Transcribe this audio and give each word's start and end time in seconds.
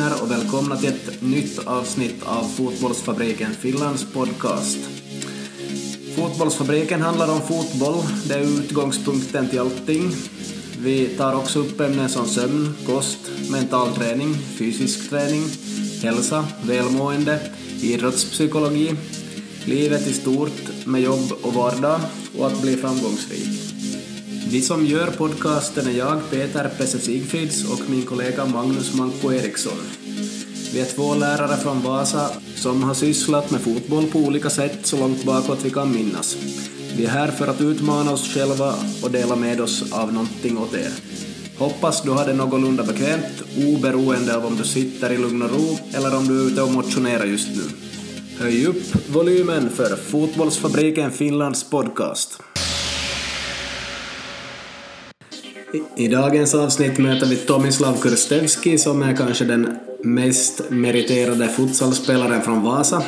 Hej 0.00 0.12
och 0.22 0.30
välkomna 0.30 0.76
till 0.76 0.88
ett 0.88 1.22
nytt 1.22 1.58
avsnitt 1.58 2.22
av 2.24 2.44
Fotbollsfabriken 2.44 3.54
Finlands 3.54 4.12
podcast. 4.12 4.78
Fotbollsfabriken 6.16 7.00
handlar 7.00 7.32
om 7.32 7.40
fotboll, 7.40 8.04
det 8.28 8.34
är 8.34 8.60
utgångspunkten 8.60 9.48
till 9.48 9.58
allting. 9.58 10.12
Vi 10.78 11.06
tar 11.06 11.34
också 11.34 11.58
upp 11.58 11.80
ämnen 11.80 12.08
som 12.08 12.26
sömn, 12.26 12.74
kost, 12.86 13.18
mental 13.50 13.92
träning, 13.92 14.34
fysisk 14.34 15.10
träning, 15.10 15.44
hälsa, 16.02 16.44
välmående, 16.62 17.40
idrottspsykologi, 17.82 18.94
livet 19.64 20.06
i 20.06 20.12
stort 20.12 20.86
med 20.86 21.00
jobb 21.00 21.32
och 21.42 21.54
vardag 21.54 22.00
och 22.38 22.46
att 22.46 22.62
bli 22.62 22.76
framgångsrik. 22.76 23.59
Vi 24.52 24.62
som 24.62 24.86
gör 24.86 25.06
podcasten 25.06 25.86
är 25.86 25.98
jag, 25.98 26.30
Peter 26.30 26.70
Pesse 26.78 26.98
Sigfrids 26.98 27.72
och 27.72 27.90
min 27.90 28.02
kollega 28.02 28.46
Magnus 28.46 28.94
Manko 28.94 29.32
Eriksson. 29.32 29.78
Vi 30.72 30.80
är 30.80 30.84
två 30.84 31.14
lärare 31.14 31.56
från 31.56 31.82
Vasa 31.82 32.30
som 32.56 32.82
har 32.82 32.94
sysslat 32.94 33.50
med 33.50 33.60
fotboll 33.60 34.06
på 34.06 34.18
olika 34.18 34.50
sätt 34.50 34.86
så 34.86 34.96
långt 34.96 35.24
bakåt 35.24 35.64
vi 35.64 35.70
kan 35.70 35.94
minnas. 35.94 36.36
Vi 36.96 37.04
är 37.04 37.08
här 37.08 37.28
för 37.28 37.46
att 37.46 37.60
utmana 37.60 38.12
oss 38.12 38.34
själva 38.34 38.74
och 39.02 39.10
dela 39.10 39.36
med 39.36 39.60
oss 39.60 39.92
av 39.92 40.12
någonting 40.12 40.58
åt 40.58 40.74
er. 40.74 40.92
Hoppas 41.58 42.02
du 42.02 42.10
har 42.10 42.26
det 42.26 42.34
någorlunda 42.34 42.82
bekvämt, 42.82 43.42
oberoende 43.56 44.36
av 44.36 44.46
om 44.46 44.56
du 44.56 44.64
sitter 44.64 45.12
i 45.12 45.18
lugn 45.18 45.42
och 45.42 45.50
ro 45.50 45.78
eller 45.94 46.16
om 46.16 46.28
du 46.28 46.40
är 46.40 46.46
ute 46.46 46.62
och 46.62 46.72
motionerar 46.72 47.24
just 47.24 47.48
nu. 47.48 47.62
Höj 48.38 48.66
upp 48.66 49.08
volymen 49.08 49.70
för 49.70 49.96
Fotbollsfabriken 49.96 51.10
Finlands 51.10 51.70
podcast. 51.70 52.42
I, 55.96 56.08
dagens 56.08 56.54
avsnitt 56.54 56.98
möter 56.98 57.26
vi 57.26 57.36
Tomislav 57.36 58.00
Kurstevski 58.00 58.78
som 58.78 59.02
är 59.02 59.16
kanske 59.16 59.44
den 59.44 59.78
mest 60.04 60.70
meriterade 60.70 61.48
futsalspelaren 61.48 62.42
från 62.42 62.62
Vasa. 62.62 63.02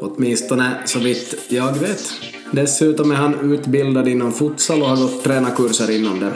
Åtminstone 0.00 0.74
så 0.84 0.98
vitt 0.98 1.34
jag 1.48 1.72
vet. 1.72 2.12
Dessutom 2.50 3.10
är 3.10 3.14
han 3.14 3.52
utbildad 3.52 4.08
inom 4.08 4.32
futsal 4.32 4.82
och 4.82 4.88
har 4.88 4.96
gått 4.96 5.24
tränarkurser 5.24 5.90
inom 5.90 6.20
det. 6.20 6.32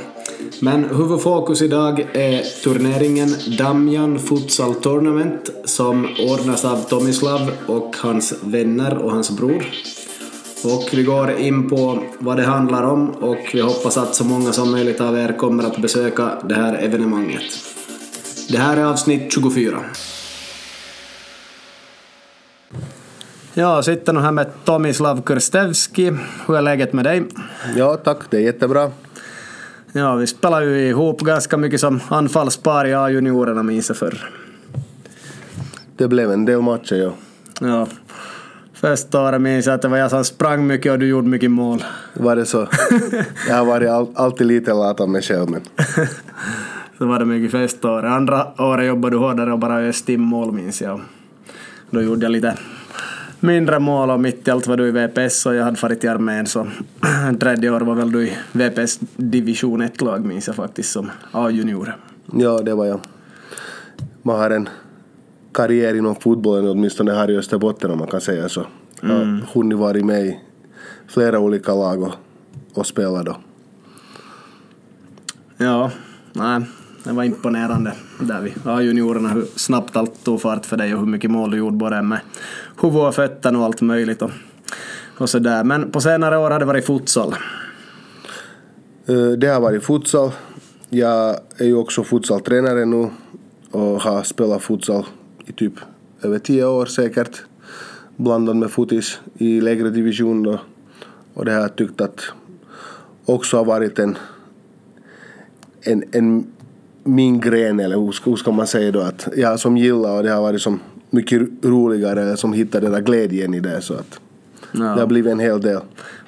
Men 0.61 0.84
huvudfokus 0.84 1.62
idag 1.62 2.01
är 2.12 2.62
turneringen 2.62 3.34
Damjan 3.59 4.19
Futsal 4.19 4.75
Tournament 4.75 5.51
som 5.65 6.09
ordnas 6.19 6.65
av 6.65 6.77
Tomislav 6.77 7.51
och 7.67 7.97
hans 7.97 8.34
vänner 8.43 8.99
och 8.99 9.12
hans 9.12 9.31
bror. 9.31 9.67
Och 10.67 10.89
vi 10.92 11.03
går 11.03 11.31
in 11.31 11.69
på 11.69 12.03
vad 12.19 12.36
det 12.36 12.42
handlar 12.42 12.83
om 12.83 13.11
och 13.11 13.50
vi 13.53 13.61
hoppas 13.61 13.97
att 13.97 14.14
så 14.14 14.25
många 14.25 14.53
som 14.53 14.70
möjligt 14.70 15.00
av 15.00 15.19
er 15.19 15.36
kommer 15.39 15.64
att 15.64 15.77
besöka 15.77 16.31
det 16.45 16.55
här 16.55 16.75
evenemanget. 16.75 17.42
Det 18.48 18.59
här 18.59 18.77
är 18.77 18.84
avsnitt 18.84 19.33
24. 19.33 19.78
Ja, 23.55 23.83
sitter 23.83 24.12
nu 24.12 24.20
här 24.20 24.33
med 24.33 24.64
Tomislav 24.64 25.22
Kurstevski. 25.22 26.12
Hur 26.47 26.56
är 26.56 26.62
läget 26.62 26.92
med 26.92 27.05
dig? 27.05 27.22
Ja, 27.77 27.97
tack. 27.97 28.19
Det 28.31 28.37
är 28.37 28.41
jättebra. 28.41 28.91
Ja, 29.92 30.14
vi 30.14 30.27
spelar 30.27 30.62
ju 30.62 30.89
ihop 30.89 31.20
ganska 31.20 31.56
mycket 31.56 31.81
som 31.81 32.00
anfallspar 32.09 32.87
i 32.87 32.94
A-juniorerna 32.94 33.62
minns 33.62 33.89
jag 33.89 33.97
förr. 33.97 34.31
Det 35.97 36.09
blev 36.09 36.33
en 36.33 36.44
del 36.44 36.61
matcher, 36.61 36.97
ja. 36.97 37.12
Ja. 37.61 37.87
Första 38.80 39.22
året 39.22 39.41
minns 39.41 39.66
jag 39.66 39.74
att 39.74 39.82
det 39.82 39.88
var 39.88 39.96
jag 39.96 40.10
som 40.10 40.24
sprang 40.24 40.66
mycket 40.66 40.92
och 40.92 40.98
du 40.98 41.06
gjorde 41.09 41.28
mycket 41.28 41.50
mål. 41.50 41.84
Var 42.14 42.37
det 42.37 42.47
så? 42.47 42.69
jag 43.48 43.54
har 43.54 43.64
varit 43.64 43.91
all, 43.91 44.09
alltid 44.14 44.47
lite 44.47 44.75
lat 44.75 45.00
av 45.00 45.09
mig 45.09 45.22
själv, 45.22 45.50
men... 45.50 45.60
så 46.98 47.06
var 47.06 47.19
det 47.19 47.25
mycket 47.25 47.50
första 47.50 47.91
året. 47.91 48.04
Andra 48.04 48.47
året 48.59 48.86
jobbade 48.86 49.15
du 49.15 49.19
hårdare 49.19 49.53
och 49.53 49.59
bara 49.59 49.78
öste 49.81 50.12
in 50.12 50.20
mål 50.20 50.53
minns 50.53 50.82
jag. 50.82 51.00
Då 51.91 52.03
gjorde 52.03 52.25
jag 52.25 52.32
lite 52.32 52.59
mindre 53.41 53.78
mål 53.78 54.10
och 54.10 54.20
mitt 54.20 54.48
i 54.48 54.50
allt 54.50 54.66
var 54.66 54.76
du 54.76 54.88
i 54.88 54.91
VPS 54.91 55.47
och 55.47 55.54
jag 55.54 55.65
hade 55.65 55.76
farit 55.76 56.04
i 56.04 56.09
armén 56.09 56.47
så 56.47 56.66
tredje 57.41 57.70
år 57.70 57.81
var 57.81 57.94
väl 57.94 58.12
du 58.12 58.28
i 58.28 58.36
VPS 58.53 58.98
division 59.16 59.82
1-lag 59.82 60.25
minns 60.25 60.47
jag 60.47 60.56
faktiskt 60.56 60.92
som 60.92 61.10
A-junior. 61.32 61.97
Ja, 62.32 62.59
det 62.59 62.75
var 62.75 62.86
jag. 62.86 63.00
Man 64.22 64.38
har 64.38 64.50
en 64.50 64.69
karriär 65.56 65.94
inom 65.94 66.15
fotbollen 66.15 66.69
åtminstone 66.69 67.12
här 67.12 67.31
i 67.31 67.37
Österbotten 67.37 67.91
om 67.91 67.99
man 67.99 68.09
kan 68.09 68.21
säga 68.21 68.49
så. 68.49 68.67
Jag 69.00 69.09
har 69.09 69.22
mm. 69.22 69.41
hunnit 69.53 69.78
vara 69.78 70.05
med 70.05 70.27
i 70.27 70.41
flera 71.06 71.39
olika 71.39 71.75
lag 71.75 72.03
och, 72.03 72.12
och 72.75 72.87
spela 72.87 73.22
då. 73.22 73.37
Ja, 75.56 75.91
nej, 76.33 76.62
det 77.05 77.12
var 77.12 77.25
imponerande 77.25 77.93
där 78.21 78.41
vi 78.41 78.55
ja, 78.65 78.83
juniorerna 78.83 79.28
hur 79.28 79.45
snabbt 79.56 79.97
allt 79.97 80.25
tog 80.25 80.41
fart 80.41 80.66
för 80.66 80.77
dig 80.77 80.95
och 80.95 81.00
hur 81.00 81.06
mycket 81.06 81.31
mål 81.31 81.50
du 81.50 81.56
gjorde 81.56 81.77
både 81.77 82.03
med 82.03 82.21
huvud 82.81 83.00
och 83.00 83.15
fötterna 83.15 83.59
och 83.59 83.65
allt 83.65 83.81
möjligt 83.81 84.22
och, 84.22 84.31
och 85.19 85.31
sådär. 85.31 85.65
Men 85.65 85.91
på 85.91 86.00
senare 86.00 86.39
år 86.39 86.50
har 86.50 86.59
det 86.59 86.65
varit 86.65 86.87
futsal. 86.87 87.34
Eh, 89.06 89.28
det 89.39 89.47
har 89.47 89.61
varit 89.61 89.84
futsal. 89.84 90.31
Jag 90.89 91.37
är 91.56 91.65
ju 91.65 91.77
också 91.77 92.05
futsaltränare 92.05 92.84
nu 92.84 93.11
och 93.71 94.03
har 94.03 94.22
spelat 94.22 94.62
futsal 94.62 95.05
i 95.47 95.53
typ 95.53 95.73
över 96.23 96.39
tio 96.39 96.65
år 96.65 96.87
säkert. 96.87 97.43
Blandat 98.17 98.57
med 98.57 98.71
fotis 98.71 99.21
i 99.39 99.61
lägre 99.61 99.91
division 99.91 100.43
då. 100.43 100.61
Och 101.34 101.45
det 101.45 101.53
har 101.53 101.61
jag 101.61 101.77
tyckt 101.77 102.01
att 102.01 102.21
också 103.25 103.57
har 103.57 103.65
varit 103.65 103.99
en, 103.99 104.19
en, 105.81 106.05
en 106.12 106.47
min 107.05 107.41
gren, 107.41 107.81
eller 107.81 107.97
hur 107.97 108.37
ska 108.37 108.53
man 108.53 108.67
säga 108.67 108.93
då, 108.93 109.01
att 109.01 109.29
jag 109.37 109.61
som 109.61 109.77
gillar 109.77 110.17
och 110.17 110.23
det 110.23 110.31
har 110.31 110.43
varit 110.43 110.62
som 110.62 110.81
mycket 111.11 111.43
roligare, 111.63 112.37
som 112.37 112.53
hittar 112.53 112.81
den 112.81 112.93
där 112.93 113.01
glädjen 113.01 113.55
i 113.55 113.61
det 113.61 113.81
så 113.81 113.95
att 113.95 114.21
ja. 114.73 114.84
det 114.84 115.01
har 115.01 115.07
blivit 115.07 115.33
en 115.33 115.39
hel 115.39 115.61
del. 115.61 115.81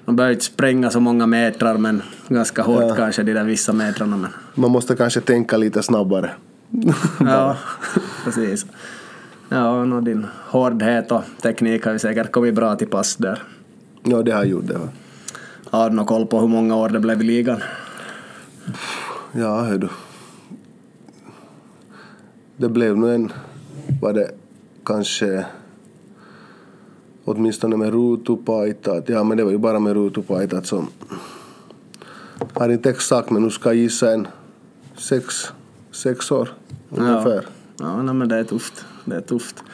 Man 0.05 0.17
behöver 0.17 0.33
inte 0.33 0.45
spränga 0.45 0.91
så 0.91 1.01
många 1.01 1.27
metrar 1.27 1.77
men 1.77 2.03
ganska 2.29 2.63
hårt 2.63 2.83
ja. 2.83 2.95
kanske 2.95 3.23
de 3.23 3.33
där 3.33 3.45
vissa 3.45 3.73
metrarna. 3.73 4.17
Men... 4.17 4.31
Man 4.55 4.71
måste 4.71 4.97
kanske 4.97 5.21
tänka 5.21 5.57
lite 5.57 5.83
snabbare. 5.83 6.31
ja, 7.21 7.57
precis. 8.25 8.67
Ja, 9.49 9.81
och 9.81 10.03
din 10.03 10.27
hårdhet 10.47 11.13
och 11.13 11.23
teknik 11.43 11.85
har 11.85 11.93
ju 11.93 11.99
säkert 11.99 12.33
kommit 12.33 12.55
bra 12.55 12.77
till 12.77 12.89
pass 12.89 13.17
där. 13.17 13.43
Ja, 14.03 14.23
det 14.23 14.33
har 14.33 14.45
gjort 14.45 14.67
det. 14.67 14.79
Har 15.71 15.91
du 15.91 15.97
någon 15.97 16.07
koll 16.07 16.27
på 16.27 16.41
hur 16.41 16.49
många 16.49 16.77
år 16.77 16.89
det 16.89 17.01
blev 17.01 17.21
i 17.21 17.25
ligan? 17.25 17.61
Ja, 19.33 19.61
hör 19.61 19.79
du. 19.79 19.89
Det 22.57 22.69
blev 22.69 22.97
nog 22.97 23.11
en, 23.11 23.33
var 24.01 24.13
det 24.13 24.31
kanske 24.85 25.47
åtminstone 27.25 27.77
med 27.77 27.93
Rutupaitat, 27.93 29.09
ja 29.09 29.25
men 29.25 29.37
det 29.37 29.45
var 29.45 29.51
ju 29.51 29.59
bara 29.59 29.79
med 29.79 29.93
Rutupaitat 29.93 30.67
som 30.67 30.89
har 32.53 32.69
inte 32.69 32.91
exakt 32.91 33.31
men 33.31 33.43
nu 33.43 33.51
ska 33.51 33.69
jag 33.69 33.77
gissa 33.77 34.13
en 34.13 34.27
sex, 34.97 35.53
sex 35.91 36.31
år 36.31 36.49
ungefär. 36.91 37.35
Ja, 37.35 37.58
ja 37.79 38.03
nej, 38.03 38.15
men 38.15 38.29
det 38.29 38.37
är 38.37 38.45
tufft. 38.45 38.85
Det 39.05 39.17
är 39.17 39.21
tufft. 39.21 39.65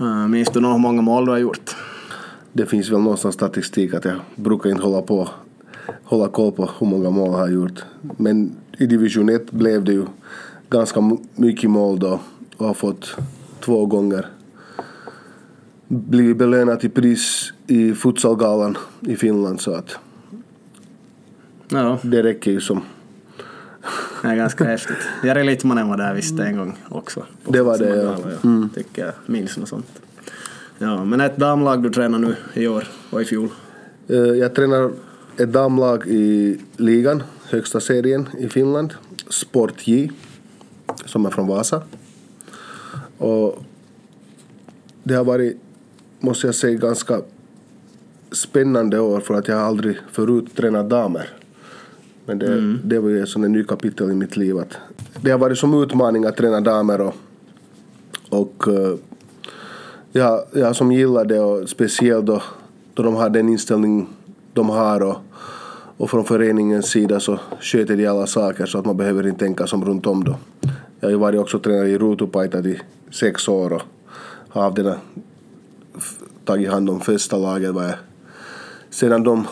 Uh, 0.00 0.28
minns 0.28 0.48
du 0.48 0.60
nog 0.60 0.72
hur 0.72 0.78
många 0.78 1.02
mål 1.02 1.24
du 1.24 1.30
har 1.30 1.38
gjort? 1.38 1.76
Det 2.52 2.66
finns 2.66 2.90
väl 2.90 3.00
någonstans 3.00 3.34
statistik 3.34 3.94
att 3.94 4.04
jag 4.04 4.16
brukar 4.34 4.70
inte 4.70 4.82
hålla 4.82 5.02
på 5.02 5.28
hålla 6.04 6.28
koll 6.28 6.52
på 6.52 6.70
hur 6.78 6.86
många 6.86 7.10
mål 7.10 7.30
jag 7.30 7.38
har 7.38 7.48
gjort. 7.48 7.84
Men 8.16 8.56
i 8.78 8.86
division 8.86 9.28
1 9.28 9.50
blev 9.50 9.84
det 9.84 9.92
ju 9.92 10.06
ganska 10.70 11.18
mycket 11.34 11.70
mål 11.70 11.98
då 11.98 12.20
och 12.56 12.66
har 12.66 12.74
fått 12.74 13.16
två 13.60 13.86
gånger 13.86 14.26
blivit 15.88 16.36
belönad 16.36 16.80
till 16.80 16.90
pris 16.90 17.52
i 17.66 17.94
futsalgalan 17.94 18.76
i 19.00 19.16
Finland 19.16 19.60
så 19.60 19.74
att 19.74 19.98
ja. 21.68 21.98
det 22.02 22.22
räcker 22.22 22.50
ju 22.50 22.60
som 22.60 22.82
det 24.22 24.28
är 24.28 24.36
ganska 24.36 24.64
häftigt. 24.64 24.96
Jari 25.24 25.44
Littmanen 25.44 25.88
var 25.88 25.96
där 25.96 26.40
en 26.40 26.56
gång 26.56 26.76
också. 26.88 27.26
Det 27.48 27.62
var 27.62 27.78
det 27.78 27.96
ja. 27.96 28.16
Mm. 28.44 28.68
Tycker 28.74 29.04
jag 29.04 29.14
minns 29.26 29.56
något 29.56 29.68
sånt. 29.68 30.02
Ja, 30.78 31.04
men 31.04 31.20
ett 31.20 31.36
damlag 31.36 31.82
du 31.82 31.90
tränar 31.90 32.18
nu 32.18 32.36
i 32.54 32.68
år 32.68 32.84
och 33.10 33.22
i 33.22 33.24
fjol? 33.24 33.48
Eh, 34.08 34.16
jag 34.16 34.54
tränar 34.54 34.90
ett 35.36 35.52
damlag 35.52 36.06
i 36.06 36.58
ligan, 36.76 37.22
högsta 37.50 37.80
serien 37.80 38.28
i 38.38 38.48
Finland, 38.48 38.94
Sport 39.28 39.88
J, 39.88 40.10
som 41.04 41.26
är 41.26 41.30
från 41.30 41.46
Vasa. 41.46 41.82
Och 43.18 43.64
det 45.02 45.14
har 45.14 45.24
varit, 45.24 45.60
måste 46.20 46.46
jag 46.46 46.54
säga, 46.54 46.78
ganska 46.78 47.20
spännande 48.32 49.00
år 49.00 49.20
för 49.20 49.34
att 49.34 49.48
jag 49.48 49.58
aldrig 49.58 49.98
förut 50.12 50.56
tränat 50.56 50.90
damer. 50.90 51.28
Men 52.28 52.38
det, 52.38 52.46
mm. 52.46 52.80
det 52.84 52.98
var 52.98 53.08
ju 53.08 53.22
ett 53.22 53.28
sånt 53.28 53.50
ny 53.50 53.64
kapitel 53.64 54.10
i 54.10 54.14
mitt 54.14 54.36
liv. 54.36 54.58
Att 54.58 54.76
det 55.20 55.30
har 55.30 55.38
varit 55.38 55.58
som 55.58 55.82
utmaning 55.82 56.24
att 56.24 56.36
träna 56.36 56.60
damer 56.60 57.00
och, 57.00 57.14
och 58.28 58.68
uh, 58.68 58.94
jag, 60.12 60.42
jag 60.52 60.76
som 60.76 60.92
gillar 60.92 61.24
det 61.24 61.40
och 61.40 61.68
speciellt 61.68 62.26
då, 62.26 62.42
då 62.94 63.02
de 63.02 63.14
har 63.14 63.30
den 63.30 63.48
inställning 63.48 64.08
de 64.52 64.68
har 64.68 65.00
och, 65.00 65.16
och 65.96 66.10
från 66.10 66.24
föreningens 66.24 66.86
sida 66.86 67.20
så 67.20 67.38
sköter 67.60 67.96
de 67.96 68.06
alla 68.06 68.26
saker 68.26 68.66
så 68.66 68.78
att 68.78 68.86
man 68.86 68.96
behöver 68.96 69.26
inte 69.26 69.38
tänka 69.38 69.66
som 69.66 69.84
runt 69.84 70.06
om 70.06 70.24
då. 70.24 70.36
Jag 71.00 71.06
har 71.06 71.10
ju 71.10 71.16
varit 71.18 71.40
också 71.40 71.58
tränare 71.58 71.88
i 71.88 71.98
Rutupaitat 71.98 72.66
i 72.66 72.80
sex 73.10 73.48
år 73.48 73.72
och 73.72 73.82
har 74.48 74.64
av 74.64 74.74
denna 74.74 74.96
tagit 76.44 76.70
hand 76.70 76.90
om 76.90 77.00
första 77.00 77.36
laget. 77.36 77.74
Var 77.74 77.82
jag. 77.82 77.94
Sedan 78.90 79.22
de 79.22 79.46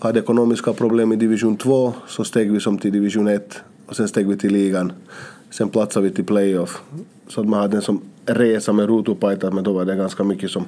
hade 0.00 0.20
ekonomiska 0.20 0.72
problem 0.72 1.12
i 1.12 1.16
division 1.16 1.56
2 1.56 1.94
så 2.06 2.24
steg 2.24 2.52
vi 2.52 2.60
som 2.60 2.78
till 2.78 2.92
division 2.92 3.28
1 3.28 3.60
och 3.86 3.96
sen 3.96 4.08
steg 4.08 4.28
vi 4.28 4.36
till 4.36 4.52
ligan. 4.52 4.92
Sen 5.50 5.68
platsade 5.68 6.08
vi 6.08 6.14
till 6.14 6.24
playoff. 6.24 6.82
Så 7.28 7.40
att 7.40 7.48
man 7.48 7.60
hade 7.60 7.76
en 7.76 7.82
som 7.82 8.00
resa 8.26 8.72
med 8.72 8.86
Rutupaitat 8.88 9.54
men 9.54 9.64
då 9.64 9.72
var 9.72 9.84
det 9.84 9.96
ganska 9.96 10.24
mycket 10.24 10.50
som 10.50 10.64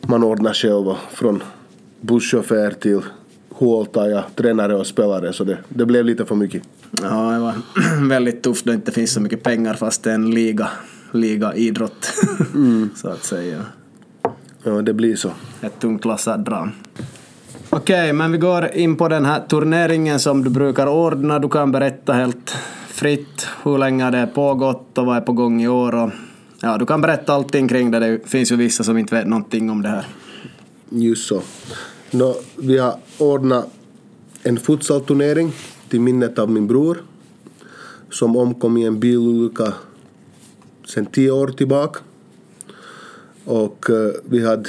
man 0.00 0.24
ordnade 0.24 0.54
själv 0.54 0.94
från 1.10 1.42
busschaufför 2.00 2.70
till 2.70 3.00
huoltaja, 3.48 4.24
tränare 4.34 4.76
och 4.76 4.86
spelare 4.86 5.32
så 5.32 5.44
det, 5.44 5.58
det 5.68 5.86
blev 5.86 6.04
lite 6.04 6.24
för 6.24 6.34
mycket. 6.34 6.62
Ja, 7.02 7.30
det 7.30 7.38
var 7.38 7.54
väldigt 8.08 8.42
tufft 8.42 8.64
då 8.64 8.70
det 8.70 8.74
inte 8.74 8.92
finns 8.92 9.12
så 9.12 9.20
mycket 9.20 9.42
pengar 9.42 9.74
fast 9.74 10.02
det 10.02 10.10
är 10.10 10.14
en 10.14 10.30
liga, 10.30 10.68
liga 11.12 11.54
idrott 11.54 12.12
mm. 12.54 12.90
så 12.96 13.08
att 13.08 13.24
säga. 13.24 13.64
Ja, 14.62 14.82
det 14.82 14.92
blir 14.92 15.16
så. 15.16 15.30
Ett 15.60 15.80
tungt 15.80 16.04
lass 16.04 16.28
Okej, 17.70 18.00
okay, 18.00 18.12
men 18.12 18.32
vi 18.32 18.38
går 18.38 18.74
in 18.74 18.96
på 18.96 19.08
den 19.08 19.24
här 19.24 19.40
turneringen 19.40 20.20
som 20.20 20.44
du 20.44 20.50
brukar 20.50 20.86
ordna. 20.86 21.38
Du 21.38 21.48
kan 21.48 21.72
berätta 21.72 22.12
helt 22.12 22.56
fritt 22.88 23.46
hur 23.64 23.78
länge 23.78 24.10
det 24.10 24.18
har 24.18 24.26
pågått 24.26 24.98
och 24.98 25.06
vad 25.06 25.16
är 25.16 25.20
på 25.20 25.32
gång 25.32 25.62
i 25.62 25.68
år. 25.68 25.94
Och, 25.94 26.10
ja, 26.60 26.78
du 26.78 26.86
kan 26.86 27.00
berätta 27.00 27.32
allting 27.32 27.68
kring 27.68 27.90
det. 27.90 27.98
Det 27.98 28.28
finns 28.28 28.52
ju 28.52 28.56
vissa 28.56 28.84
som 28.84 28.98
inte 28.98 29.14
vet 29.14 29.26
någonting 29.26 29.70
om 29.70 29.82
det 29.82 29.88
här. 29.88 30.06
Just 30.88 31.28
så. 31.28 31.42
No, 32.10 32.34
vi 32.56 32.78
har 32.78 32.94
ordnat 33.18 33.68
en 34.42 34.56
futsalturnering 34.56 35.52
till 35.88 36.00
minnet 36.00 36.38
av 36.38 36.50
min 36.50 36.66
bror 36.66 37.02
som 38.10 38.36
omkom 38.36 38.76
i 38.76 38.84
en 38.84 39.00
bilolycka 39.00 39.72
sen 40.86 41.06
tio 41.06 41.30
år 41.30 41.48
tillbaka. 41.48 42.00
Och 43.44 43.90
uh, 43.90 44.10
vi 44.24 44.46
hade 44.46 44.68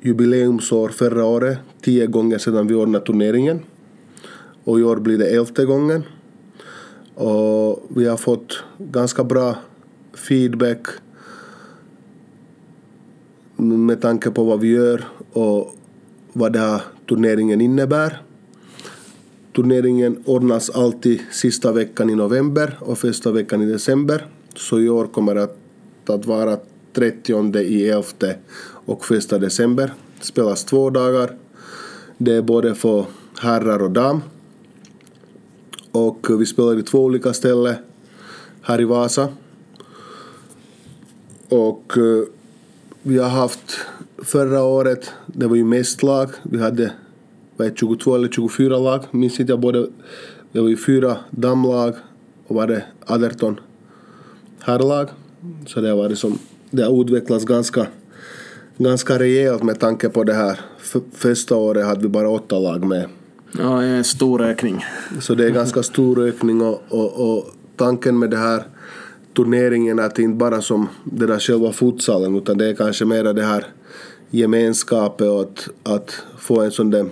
jubileumsår 0.00 0.88
förra 0.88 1.24
året, 1.24 1.58
tio 1.82 2.06
gånger 2.06 2.38
sedan 2.38 2.66
vi 2.66 2.74
ordnade 2.74 3.04
turneringen. 3.04 3.60
Och 4.64 4.80
i 4.80 4.82
år 4.82 4.96
blir 4.96 5.18
det 5.18 5.26
elfte 5.26 5.64
gången. 5.64 6.02
Och 7.14 7.86
vi 7.88 8.06
har 8.06 8.16
fått 8.16 8.62
ganska 8.78 9.24
bra 9.24 9.56
feedback 10.14 10.86
med 13.56 14.00
tanke 14.00 14.30
på 14.30 14.44
vad 14.44 14.60
vi 14.60 14.68
gör 14.68 15.04
och 15.32 15.74
vad 16.32 16.52
den 16.52 16.62
här 16.62 16.82
turneringen 17.08 17.60
innebär. 17.60 18.22
Turneringen 19.56 20.22
ordnas 20.24 20.70
alltid 20.70 21.20
sista 21.30 21.72
veckan 21.72 22.10
i 22.10 22.14
november 22.14 22.78
och 22.80 22.98
första 22.98 23.32
veckan 23.32 23.62
i 23.62 23.66
december. 23.66 24.26
Så 24.56 24.80
i 24.80 24.88
år 24.88 25.06
kommer 25.06 25.34
det 25.34 25.48
att 26.06 26.26
vara 26.26 26.58
30 26.92 27.58
i 27.58 27.88
11 27.88 28.04
och 28.62 29.12
1 29.12 29.30
december. 29.30 29.92
Det 30.18 30.24
spelas 30.24 30.64
två 30.64 30.90
dagar. 30.90 31.36
Det 32.18 32.34
är 32.34 32.42
både 32.42 32.74
för 32.74 33.06
herrar 33.40 33.82
och 33.82 33.90
dam. 33.90 34.22
Och 35.92 36.26
vi 36.40 36.46
spelar 36.46 36.78
i 36.78 36.82
två 36.82 37.04
olika 37.04 37.32
ställen 37.32 37.74
här 38.62 38.80
i 38.80 38.84
Vasa. 38.84 39.28
Och 41.48 41.96
eh, 41.96 42.24
vi 43.02 43.18
har 43.18 43.28
haft 43.28 43.78
förra 44.18 44.62
året, 44.62 45.10
det 45.26 45.46
var 45.46 45.56
ju 45.56 45.64
mest 45.64 46.02
lag. 46.02 46.30
Vi 46.42 46.58
hade 46.60 46.92
var 47.56 47.70
22 47.74 48.14
eller 48.14 48.28
24 48.28 48.78
lag, 48.78 49.04
minns 49.10 49.40
inte 49.40 49.52
jag. 49.52 49.60
Både, 49.60 49.86
det 50.52 50.60
var 50.60 50.68
ju 50.68 50.76
fyra 50.76 51.16
damlag 51.30 51.94
och 52.46 52.56
var 52.56 52.66
det 52.66 52.84
18 53.06 53.60
herrlag. 54.60 55.08
Så 55.66 55.80
det 55.80 55.88
har 55.88 55.96
varit 55.96 56.18
som, 56.18 56.38
det 56.70 56.82
har 56.82 57.00
utvecklats 57.02 57.44
ganska, 57.44 57.86
ganska 58.78 59.18
rejält 59.18 59.62
med 59.62 59.80
tanke 59.80 60.08
på 60.08 60.24
det 60.24 60.34
här. 60.34 60.60
Första 61.12 61.56
året 61.56 61.86
hade 61.86 62.00
vi 62.00 62.08
bara 62.08 62.28
åtta 62.30 62.58
lag 62.58 62.84
med. 62.84 63.08
Ja, 63.58 63.80
det 63.80 63.86
är 63.86 63.96
en 63.96 64.04
stor 64.04 64.42
ökning. 64.42 64.84
Så 65.20 65.34
det 65.34 65.46
är 65.46 65.50
ganska 65.50 65.82
stor 65.82 66.18
ökning 66.28 66.60
och, 66.60 66.82
och, 66.88 67.30
och 67.30 67.50
tanken 67.76 68.18
med 68.18 68.30
det 68.30 68.36
här 68.36 68.62
turneringen 69.36 69.98
är 69.98 70.02
att 70.02 70.18
inte 70.18 70.36
bara 70.36 70.62
som 70.62 70.88
det 71.04 71.26
där 71.26 71.38
själva 71.38 71.72
futsalen 71.72 72.36
utan 72.36 72.58
det 72.58 72.66
är 72.66 72.74
kanske 72.74 73.04
mera 73.04 73.32
det 73.32 73.42
här 73.42 73.66
gemenskapet 74.30 75.28
och 75.28 75.40
att, 75.40 75.68
att 75.82 76.22
få 76.38 76.60
en 76.60 76.70
sån 76.70 76.90
där 76.90 77.06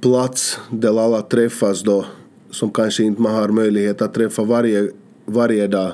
plats 0.00 0.58
där 0.70 1.04
alla 1.04 1.22
träffas 1.22 1.82
då 1.82 2.04
som 2.50 2.70
kanske 2.70 3.02
inte 3.02 3.22
man 3.22 3.34
har 3.34 3.48
möjlighet 3.48 4.02
att 4.02 4.14
träffa 4.14 4.44
varje, 4.44 4.88
varje 5.24 5.66
dag. 5.66 5.92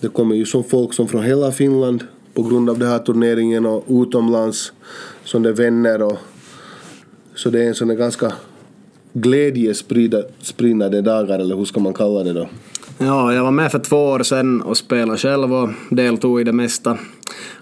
Det 0.00 0.08
kommer 0.08 0.36
ju 0.36 0.46
som 0.46 0.64
folk 0.64 0.94
som 0.94 1.08
från 1.08 1.22
hela 1.22 1.52
Finland 1.52 2.04
på 2.36 2.42
grund 2.42 2.70
av 2.70 2.78
den 2.78 2.88
här 2.88 2.98
turneringen 2.98 3.66
och 3.66 3.84
utomlands 3.88 4.72
som 5.24 5.42
det 5.42 5.48
är 5.48 5.52
vänner 5.52 6.02
och 6.02 6.18
så 7.34 7.50
det 7.50 7.64
är 7.64 7.68
en 7.68 7.74
sån 7.74 7.88
där 7.88 7.94
ganska 7.94 8.32
glädjespridande 9.12 11.00
dagar 11.00 11.38
eller 11.38 11.56
hur 11.56 11.64
ska 11.64 11.80
man 11.80 11.94
kalla 11.94 12.22
det 12.22 12.32
då? 12.32 12.48
Ja, 12.98 13.34
jag 13.34 13.42
var 13.44 13.50
med 13.50 13.72
för 13.72 13.78
två 13.78 13.96
år 13.96 14.22
sedan 14.22 14.62
och 14.62 14.76
spelade 14.76 15.18
själv 15.18 15.54
och 15.54 15.68
deltog 15.90 16.40
i 16.40 16.44
det 16.44 16.52
mesta 16.52 16.98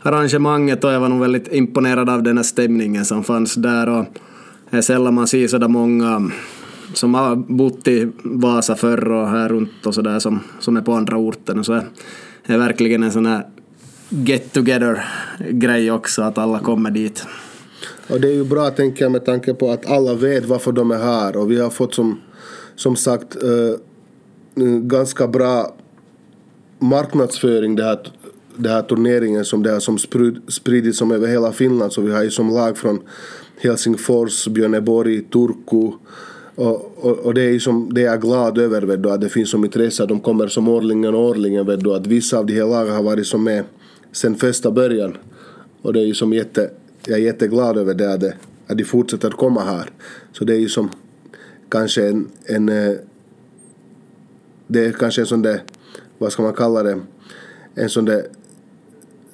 arrangemanget 0.03 0.85
och 0.85 0.93
jag 0.93 1.01
var 1.01 1.09
nog 1.09 1.21
väldigt 1.21 1.53
imponerad 1.53 2.11
av 2.11 2.23
den 2.23 2.37
här 2.37 2.45
stämningen 2.45 3.05
som 3.05 3.25
fanns 3.25 3.55
där 3.55 3.89
och 3.89 4.05
det 4.71 4.77
är 4.77 4.83
sällan 4.83 5.15
man 5.15 5.27
ser 5.27 5.49
sådär 5.49 5.69
många 5.69 6.31
som 6.95 7.15
har 7.15 7.37
bott 7.37 7.89
i 7.89 8.11
Vasa 8.23 8.77
förr 8.77 9.13
och 9.13 9.29
här 9.29 9.49
runt 9.49 9.87
och 9.87 9.95
sådär 9.95 10.19
som, 10.19 10.41
som 10.61 10.77
är 10.77 10.81
på 10.81 10.93
andra 10.93 11.17
orten. 11.17 11.59
och 11.59 11.67
Så 11.67 11.73
det 12.47 12.53
är 12.53 12.59
verkligen 12.59 13.03
en 13.03 13.13
sån 13.13 13.27
här 13.27 13.47
get 14.15 14.53
together 14.53 15.05
grej 15.51 15.91
också 15.91 16.23
att 16.23 16.39
alla 16.39 16.59
kommer 16.59 16.91
dit. 16.91 17.27
Och 18.09 18.21
det 18.21 18.29
är 18.29 18.33
ju 18.33 18.45
bra 18.45 18.71
tänker 18.71 19.05
jag 19.05 19.13
med 19.13 19.25
tanke 19.25 19.55
på 19.55 19.71
att 19.71 19.87
alla 19.87 20.15
vet 20.15 20.45
varför 20.45 20.73
de 20.73 20.91
är 20.91 20.99
här. 20.99 21.37
Och 21.37 21.51
vi 21.51 21.61
har 21.61 21.71
fått 21.71 21.95
som, 21.95 22.21
som 22.77 22.97
sagt 22.97 23.37
uh, 23.45 23.77
ganska 24.81 25.29
bra 25.29 25.75
marknadsföring 26.79 27.77
det 27.77 27.85
här, 27.85 27.99
det 28.57 28.69
här 28.69 28.83
turneringen 28.83 29.45
som 29.45 29.63
det 29.63 29.71
har 29.71 29.81
som 29.81 29.99
spridits 30.49 30.99
som 30.99 31.13
över 31.13 31.29
hela 31.29 31.53
Finland. 31.53 31.93
Så 31.93 32.01
vi 32.01 32.13
har 32.13 32.23
ju 32.23 32.31
som 32.31 32.51
lag 32.51 32.79
från 32.79 33.01
Helsingfors, 33.63 34.49
Björneborg, 34.49 35.25
Turku. 35.25 35.93
Och, 36.57 36.93
och, 36.97 37.19
och, 37.19 37.35
det 37.35 37.43
är 37.43 37.59
som, 37.59 37.95
det 37.95 38.01
är 38.01 38.05
jag 38.05 38.21
glad 38.21 38.59
över 38.59 38.83
vet 38.83 39.03
du, 39.03 39.11
att 39.11 39.21
det 39.21 39.29
finns 39.29 39.51
som 39.51 39.65
intresse, 39.65 40.07
de 40.07 40.21
kommer 40.21 40.49
som 40.49 40.69
årligen 40.69 41.15
och 41.15 41.21
årligen 41.21 41.67
vet 41.67 41.81
du, 41.81 41.95
att 41.95 42.07
vissa 42.07 42.39
av 42.39 42.47
de 42.47 42.53
här 42.53 42.67
lagen 42.67 42.95
har 42.95 43.03
varit 43.03 43.27
som 43.27 43.45
med 43.45 43.65
sen 44.15 44.35
första 44.35 44.71
början 44.71 45.17
och 45.83 45.93
det 45.93 46.01
är 46.01 46.05
ju 46.05 46.15
som 46.15 46.33
jätte, 46.33 46.71
jag 47.07 47.19
är 47.19 47.23
jätteglad 47.23 47.79
över 47.79 47.95
det, 47.95 48.13
att, 48.13 48.21
det, 48.21 48.35
att 48.67 48.79
de 48.79 48.85
fortsätter 48.85 49.29
att 49.29 49.37
komma 49.37 49.61
här. 49.61 49.91
Så 50.33 50.45
det 50.45 50.55
är 50.55 50.59
ju 50.59 50.69
som 50.69 50.91
kanske 51.69 52.09
en, 52.09 52.29
en 52.45 52.69
eh, 52.69 52.95
det 54.67 54.87
är 54.87 54.93
kanske 54.93 55.21
en 55.21 55.27
sån 55.27 55.43
där, 55.43 55.63
vad 56.19 56.33
ska 56.33 56.43
man 56.43 56.55
kalla 56.55 56.83
det, 56.83 57.01
en 57.75 57.89
sån 57.89 58.05
där 58.05 58.27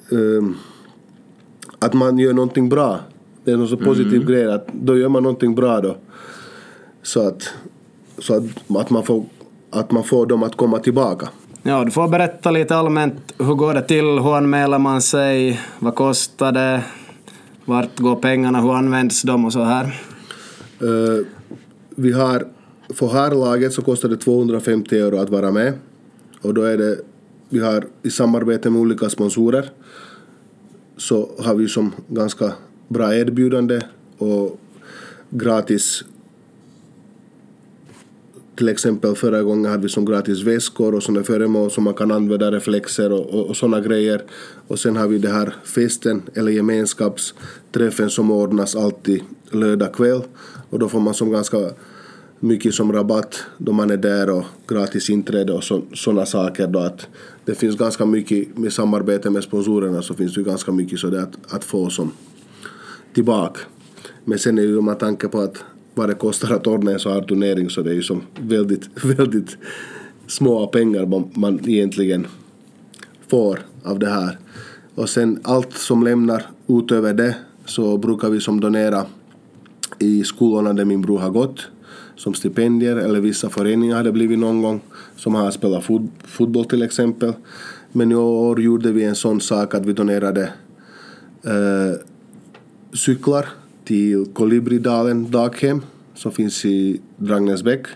um, 0.09 0.57
att 1.79 1.93
man 1.93 2.19
gör 2.19 2.33
någonting 2.33 2.69
bra. 2.69 2.99
Det 3.43 3.51
är 3.51 3.55
en 3.55 3.67
så 3.67 3.77
positiv 3.77 4.15
mm. 4.15 4.27
grej 4.27 4.45
att 4.45 4.67
då 4.73 4.97
gör 4.97 5.09
man 5.09 5.23
någonting 5.23 5.55
bra 5.55 5.81
då. 5.81 5.97
Så 7.01 7.27
att, 7.27 7.49
så 8.17 8.33
att, 8.33 8.43
att, 8.77 8.89
man 8.89 9.03
får, 9.03 9.25
att 9.69 9.91
man 9.91 10.03
får 10.03 10.25
dem 10.25 10.43
att 10.43 10.55
komma 10.55 10.79
tillbaka. 10.79 11.29
Ja, 11.63 11.85
du 11.85 11.91
får 11.91 12.07
berätta 12.07 12.51
lite 12.51 12.75
allmänt. 12.75 13.33
Hur 13.37 13.55
går 13.55 13.73
det 13.73 13.81
till? 13.81 14.05
Hur 14.05 14.37
anmäler 14.37 14.79
man 14.79 15.01
sig? 15.01 15.59
Vad 15.79 15.95
kostar 15.95 16.51
det? 16.51 16.83
Vart 17.65 17.99
går 17.99 18.15
pengarna? 18.15 18.61
Hur 18.61 18.75
används 18.75 19.21
de 19.21 19.45
och 19.45 19.53
så 19.53 19.63
här? 19.63 20.01
Uh, 20.83 21.25
vi 21.95 22.11
har 22.11 22.47
för 22.93 23.07
här 23.07 23.31
laget 23.31 23.73
så 23.73 23.81
kostar 23.81 24.09
det 24.09 24.17
250 24.17 24.97
euro 24.97 25.17
att 25.17 25.29
vara 25.29 25.51
med. 25.51 25.73
Och 26.41 26.53
då 26.53 26.61
är 26.61 26.77
det, 26.77 26.97
vi 27.49 27.59
har 27.59 27.85
i 28.03 28.09
samarbete 28.09 28.69
med 28.69 28.81
olika 28.81 29.09
sponsorer 29.09 29.69
så 30.97 31.29
har 31.39 31.55
vi 31.55 31.67
som 31.67 31.91
ganska 32.07 32.53
bra 32.87 33.15
erbjudande 33.15 33.81
och 34.17 34.59
gratis 35.29 36.03
till 38.61 38.69
exempel 38.69 39.15
förra 39.15 39.43
gången 39.43 39.71
hade 39.71 39.83
vi 39.83 39.89
som 39.89 40.05
gratis 40.05 40.43
väskor 40.43 40.95
och 40.95 41.03
sådana 41.03 41.23
föremål 41.23 41.71
som 41.71 41.83
man 41.83 41.93
kan 41.93 42.11
använda, 42.11 42.51
reflexer 42.51 43.11
och, 43.11 43.25
och, 43.29 43.49
och 43.49 43.57
sådana 43.57 43.79
grejer. 43.79 44.23
Och 44.67 44.79
sen 44.79 44.95
har 44.95 45.07
vi 45.07 45.17
det 45.17 45.29
här 45.29 45.55
festen 45.63 46.21
eller 46.33 46.51
gemenskapsträffen 46.51 48.09
som 48.09 48.31
ordnas 48.31 48.75
alltid 48.75 49.23
lördag 49.49 49.93
kväll. 49.93 50.21
Och 50.69 50.79
då 50.79 50.89
får 50.89 50.99
man 50.99 51.13
som 51.13 51.31
ganska 51.31 51.57
mycket 52.39 52.73
som 52.73 52.93
rabatt 52.93 53.43
då 53.57 53.71
man 53.71 53.91
är 53.91 53.97
där 53.97 54.29
och 54.29 54.43
gratis 54.67 55.09
inträde 55.09 55.53
och 55.53 55.63
sådana 55.93 56.25
saker. 56.25 56.67
Då 56.67 56.79
att 56.79 57.07
det 57.45 57.55
finns 57.55 57.77
ganska 57.77 58.05
mycket 58.05 58.57
med 58.57 58.73
samarbete 58.73 59.29
med 59.29 59.43
sponsorerna 59.43 60.01
så 60.01 60.13
finns 60.13 60.33
det 60.33 60.43
ganska 60.43 60.71
mycket 60.71 60.99
så 60.99 61.07
att, 61.07 61.53
att 61.53 61.63
få 61.63 61.89
som 61.89 62.11
tillbaka. 63.13 63.59
Men 64.25 64.39
sen 64.39 64.57
är 64.57 64.61
det 64.61 64.67
ju 64.67 64.81
med 64.81 64.99
tanke 64.99 65.27
på 65.27 65.39
att 65.39 65.63
vad 66.01 66.09
det 66.09 66.15
kostar 66.15 66.51
att 66.55 66.67
ordna 66.67 66.91
en 66.91 66.99
sån 66.99 67.13
här 67.13 67.21
turnering 67.21 67.69
så 67.69 67.81
det 67.81 67.89
är 67.91 67.93
ju 67.93 68.03
som 68.03 68.21
väldigt, 68.39 68.89
väldigt 69.03 69.57
små 70.27 70.67
pengar 70.67 71.05
man, 71.05 71.29
man 71.33 71.69
egentligen 71.69 72.27
får 73.27 73.59
av 73.83 73.99
det 73.99 74.09
här. 74.09 74.37
Och 74.95 75.09
sen 75.09 75.39
allt 75.43 75.73
som 75.73 76.03
lämnar 76.03 76.45
utöver 76.67 77.13
det 77.13 77.35
så 77.65 77.97
brukar 77.97 78.29
vi 78.29 78.39
som 78.39 78.59
donera 78.59 79.05
i 79.99 80.23
skolorna 80.23 80.73
där 80.73 80.85
min 80.85 81.01
bror 81.01 81.19
har 81.19 81.29
gått 81.29 81.67
som 82.15 82.33
stipendier 82.33 82.95
eller 82.95 83.19
vissa 83.19 83.49
föreningar 83.49 83.95
har 83.95 84.03
det 84.03 84.11
blivit 84.11 84.39
någon 84.39 84.61
gång 84.61 84.81
som 85.15 85.35
har 85.35 85.51
spelat 85.51 85.83
fot 85.83 86.01
fotboll 86.23 86.65
till 86.65 86.81
exempel. 86.81 87.33
Men 87.91 88.11
i 88.11 88.15
år 88.15 88.61
gjorde 88.61 88.91
vi 88.91 89.03
en 89.03 89.15
sån 89.15 89.41
sak 89.41 89.73
att 89.73 89.85
vi 89.85 89.93
donerade 89.93 90.43
eh, 91.43 91.93
cyklar 92.93 93.60
till 93.91 94.25
Kolibridalen 94.33 95.31
daghem 95.31 95.81
som 96.15 96.31
finns 96.31 96.65
i 96.65 97.01
Dragnäsbäck. 97.17 97.87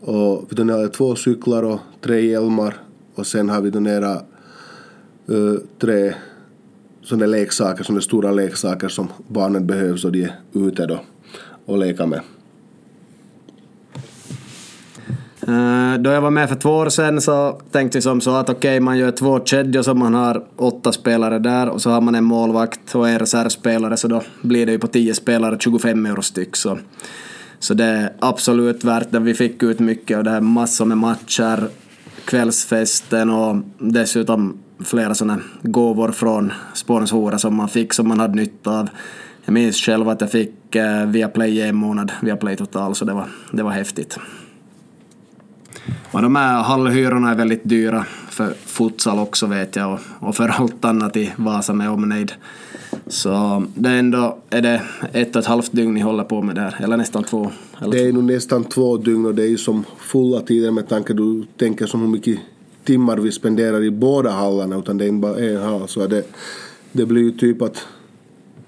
Och 0.00 0.46
vi 0.48 0.56
donerade 0.56 0.88
två 0.88 1.16
cyklar 1.16 1.62
och 1.62 1.80
tre 2.00 2.26
hjälmar 2.26 2.76
och 3.14 3.26
sen 3.26 3.48
har 3.48 3.60
vi 3.60 3.70
donerat 3.70 4.26
uh, 5.30 5.58
tre 5.78 6.14
sådana 7.02 7.26
leksaker, 7.26 7.84
sådana 7.84 8.00
stora 8.00 8.30
leksaker 8.30 8.88
som 8.88 9.08
barnen 9.28 9.66
behöver 9.66 9.96
så 9.96 10.10
de 10.10 10.22
är 10.22 10.40
ute 10.52 10.86
då 10.86 11.00
och 11.64 11.78
leka 11.78 12.06
med. 12.06 12.20
Uh, 12.20 12.24
Eh, 15.48 15.98
då 15.98 16.10
jag 16.10 16.20
var 16.20 16.30
med 16.30 16.48
för 16.48 16.56
två 16.56 16.70
år 16.70 16.88
sedan 16.88 17.20
så 17.20 17.60
tänkte 17.70 17.98
vi 17.98 18.02
som 18.02 18.20
så 18.20 18.34
att 18.34 18.48
okej, 18.48 18.58
okay, 18.58 18.80
man 18.80 18.98
gör 18.98 19.10
två 19.10 19.44
kedjor 19.44 19.82
så 19.82 19.94
man 19.94 20.14
har 20.14 20.44
åtta 20.56 20.92
spelare 20.92 21.38
där 21.38 21.68
och 21.68 21.82
så 21.82 21.90
har 21.90 22.00
man 22.00 22.14
en 22.14 22.24
målvakt 22.24 22.94
och 22.94 23.08
en 23.08 23.18
reservspelare 23.18 23.96
så 23.96 24.08
då 24.08 24.22
blir 24.42 24.66
det 24.66 24.72
ju 24.72 24.78
på 24.78 24.86
tio 24.86 25.14
spelare 25.14 25.56
25 25.60 26.06
euro 26.06 26.22
styck. 26.22 26.56
Så, 26.56 26.78
så 27.58 27.74
det 27.74 27.84
är 27.84 28.12
absolut 28.18 28.84
värt 28.84 29.10
det. 29.10 29.18
Vi 29.18 29.34
fick 29.34 29.62
ut 29.62 29.78
mycket 29.78 30.18
och 30.18 30.24
det 30.24 30.30
är 30.30 30.40
massor 30.40 30.84
med 30.84 30.98
matcher, 30.98 31.68
kvällsfesten 32.24 33.30
och 33.30 33.56
dessutom 33.78 34.58
flera 34.84 35.14
sådana 35.14 35.40
gåvor 35.62 36.10
från 36.10 36.52
sponsorer 36.74 37.36
som 37.36 37.54
man 37.54 37.68
fick 37.68 37.92
som 37.92 38.08
man 38.08 38.20
hade 38.20 38.34
nytta 38.34 38.70
av. 38.70 38.88
Jag 39.44 39.52
minns 39.52 39.76
själv 39.76 40.08
att 40.08 40.20
jag 40.20 40.30
fick 40.30 40.74
eh, 40.74 41.06
via 41.06 41.28
Play 41.28 41.60
en 41.60 41.76
månad, 41.76 42.12
via 42.22 42.36
Play 42.36 42.56
Total, 42.56 42.94
så 42.94 43.04
det 43.04 43.12
var, 43.12 43.26
det 43.52 43.62
var 43.62 43.70
häftigt. 43.70 44.18
Och 46.10 46.22
de 46.22 46.36
här 46.36 46.62
hallhyrorna 46.62 47.30
är 47.30 47.34
väldigt 47.34 47.64
dyra 47.64 48.06
för 48.30 48.54
futsal 48.66 49.18
också 49.18 49.46
vet 49.46 49.76
jag 49.76 49.98
och, 50.18 50.36
för 50.36 50.48
allt 50.48 50.84
annat 50.84 51.16
i 51.16 51.32
Vasa 51.36 51.72
med 51.72 51.90
omnejd. 51.90 52.32
Så 53.06 53.64
det 53.74 53.88
är 53.88 53.98
ändå 53.98 54.38
är 54.50 54.62
det 54.62 54.82
ett 55.12 55.36
och 55.36 55.42
ett 55.42 55.46
halvt 55.46 55.72
dygn 55.72 55.94
ni 55.94 56.00
håller 56.00 56.24
på 56.24 56.42
med 56.42 56.54
där, 56.54 56.76
eller 56.80 56.96
nästan 56.96 57.24
två? 57.24 57.50
Eller 57.80 57.92
det 57.92 58.08
är 58.08 58.12
nog 58.12 58.24
nästan 58.24 58.64
två 58.64 58.96
dygn 58.96 59.26
och 59.26 59.34
det 59.34 59.42
är 59.42 59.48
ju 59.48 59.58
som 59.58 59.84
fulla 59.98 60.40
tider 60.40 60.70
med 60.70 60.88
tanke 60.88 61.12
du 61.12 61.44
tänker 61.56 61.86
som 61.86 62.00
hur 62.00 62.08
mycket 62.08 62.38
timmar 62.84 63.16
vi 63.16 63.32
spenderar 63.32 63.82
i 63.82 63.90
båda 63.90 64.30
hallarna 64.30 64.76
utan 64.76 64.98
det 64.98 65.04
är 65.04 65.12
bara 65.12 65.38
en 65.38 65.62
hall 65.62 65.88
så 65.88 66.06
det, 66.06 66.24
det 66.92 67.06
blir 67.06 67.22
ju 67.22 67.30
typ 67.30 67.62
att 67.62 67.86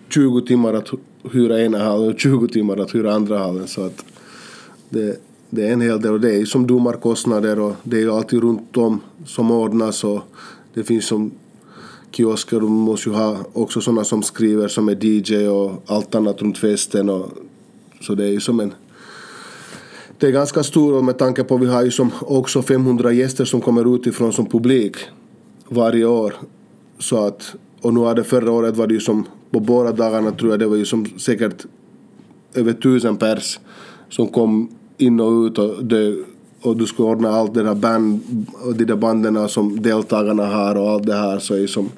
20 0.08 0.40
timmar 0.40 0.74
att 0.74 0.88
hyra 1.32 1.60
ena 1.60 1.78
hallen 1.78 2.12
och 2.12 2.20
20 2.20 2.48
timmar 2.48 2.76
att 2.76 2.94
hyra 2.94 3.14
andra 3.14 3.38
hallen 3.38 3.66
så 3.66 3.86
att 3.86 4.04
det, 4.88 5.20
det 5.54 5.68
är 5.68 5.72
en 5.72 5.80
hel 5.80 6.00
del 6.00 6.12
och 6.12 6.20
det 6.20 6.34
är 6.34 6.44
som 6.44 6.66
domarkostnader 6.66 7.58
och 7.58 7.76
det 7.82 7.96
är 7.96 8.00
ju 8.00 8.12
alltid 8.12 8.42
runt 8.42 8.76
om 8.76 9.00
som 9.26 9.50
ordnas 9.50 10.04
och 10.04 10.22
det 10.74 10.84
finns 10.84 11.06
som 11.06 11.30
kiosker 12.10 12.56
och 12.56 12.70
man 12.70 12.80
måste 12.80 13.08
ju 13.08 13.14
ha 13.14 13.38
också 13.52 13.80
sådana 13.80 14.04
som 14.04 14.22
skriver 14.22 14.68
som 14.68 14.88
är 14.88 15.04
DJ 15.04 15.48
och 15.48 15.82
allt 15.86 16.14
annat 16.14 16.42
runt 16.42 16.58
festen 16.58 17.08
och 17.08 17.30
så 18.00 18.14
det 18.14 18.24
är 18.24 18.28
ju 18.30 18.40
som 18.40 18.60
en 18.60 18.72
det 20.18 20.26
är 20.26 20.30
ganska 20.30 20.62
stor 20.62 21.02
med 21.02 21.18
tanke 21.18 21.44
på 21.44 21.54
att 21.54 21.60
vi 21.60 21.66
har 21.66 21.84
ju 21.84 21.90
som 21.90 22.10
också 22.20 22.62
500 22.62 23.12
gäster 23.12 23.44
som 23.44 23.60
kommer 23.60 23.94
utifrån 23.94 24.32
som 24.32 24.46
publik 24.46 24.96
varje 25.68 26.04
år. 26.04 26.34
Så 26.98 27.26
att, 27.26 27.54
och 27.80 27.94
nu 27.94 28.00
hade 28.00 28.20
det 28.20 28.24
förra 28.24 28.52
året 28.52 28.76
var 28.76 28.86
det 28.86 28.94
ju 28.94 29.00
som 29.00 29.26
på 29.50 29.60
båda 29.60 29.92
dagarna 29.92 30.30
tror 30.30 30.50
jag 30.50 30.60
det 30.60 30.66
var 30.66 30.76
ju 30.76 30.84
som 30.84 31.06
säkert 31.18 31.66
över 32.54 32.72
tusen 32.72 33.16
pers 33.16 33.60
som 34.08 34.28
kom 34.28 34.68
in 34.96 35.20
och 35.20 35.44
ut 35.44 35.58
och, 35.58 35.84
det, 35.84 36.16
och 36.62 36.76
du 36.76 36.86
ska 36.86 37.04
ordna 37.04 37.28
allt 37.30 37.54
det 37.54 37.62
där 37.62 37.74
band 37.74 38.20
och 38.62 38.74
de 38.74 38.84
där 38.84 38.96
banden 38.96 39.48
som 39.48 39.82
deltagarna 39.82 40.46
har 40.46 40.74
och 40.74 40.90
allt 40.90 41.06
det 41.06 41.14
här 41.14 41.38
så 41.38 41.54
är 41.54 41.66
som 41.66 41.90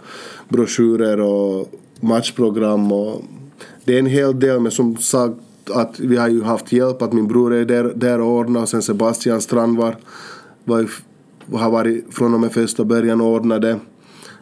broschyrer 0.49 1.21
och 1.21 1.73
matchprogram 2.01 2.93
och 2.93 3.23
det 3.85 3.95
är 3.95 3.99
en 3.99 4.07
hel 4.07 4.41
del 4.41 4.61
men 4.61 4.73
som 4.73 4.97
sagt 4.97 5.35
att 5.71 6.01
vi 6.01 6.17
har 6.17 6.29
ju 6.29 6.43
haft 6.43 6.73
hjälp, 6.73 7.03
att 7.03 7.13
min 7.13 7.29
bror 7.29 7.55
är 7.55 7.65
där, 7.65 7.93
där 7.97 8.21
och 8.21 8.33
ordnar 8.33 8.63
och 8.63 8.69
sen 8.69 8.83
Sebastian 8.83 9.41
Strandvall 9.41 9.95
var, 10.65 10.91
har 11.53 11.71
varit 11.71 12.15
från 12.15 12.35
och 12.35 12.41
med 12.41 12.53
första 12.53 12.85
början 12.85 13.21
och 13.21 13.27
ordnade. 13.27 13.79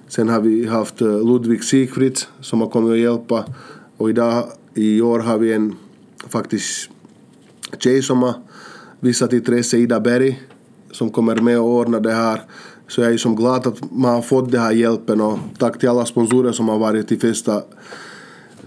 Sen 0.08 0.28
har 0.28 0.40
vi 0.40 0.66
haft 0.66 1.00
eh, 1.00 1.26
Ludvig 1.26 1.64
Sigfrids 1.64 2.28
som 2.40 2.60
har 2.60 2.68
kommit 2.68 2.90
och 2.90 2.98
hjälpa 2.98 3.44
och 3.96 4.10
idag 4.10 4.44
i 4.74 5.00
år 5.00 5.18
har 5.18 5.38
vi 5.38 5.52
en 5.52 5.74
faktiskt 6.28 6.90
tjej 7.82 8.02
som 8.02 8.22
har 8.22 8.34
visat 9.00 9.32
intresse, 9.32 9.76
Ida 9.76 10.00
Berg, 10.00 10.42
som 10.92 11.10
kommer 11.10 11.36
med 11.36 11.58
och 11.58 11.68
ordnar 11.68 12.00
det 12.00 12.12
här. 12.12 12.40
Så 12.88 13.00
jag 13.00 13.12
är 13.12 13.16
som 13.16 13.36
glad 13.36 13.66
att 13.66 13.92
man 13.92 14.14
har 14.14 14.22
fått 14.22 14.52
den 14.52 14.60
här 14.60 14.72
hjälpen 14.72 15.20
och 15.20 15.38
tack 15.58 15.78
till 15.78 15.88
alla 15.88 16.06
sponsorer 16.06 16.52
som 16.52 16.68
har 16.68 16.78
varit 16.78 17.12
i 17.12 17.16
festa 17.16 17.62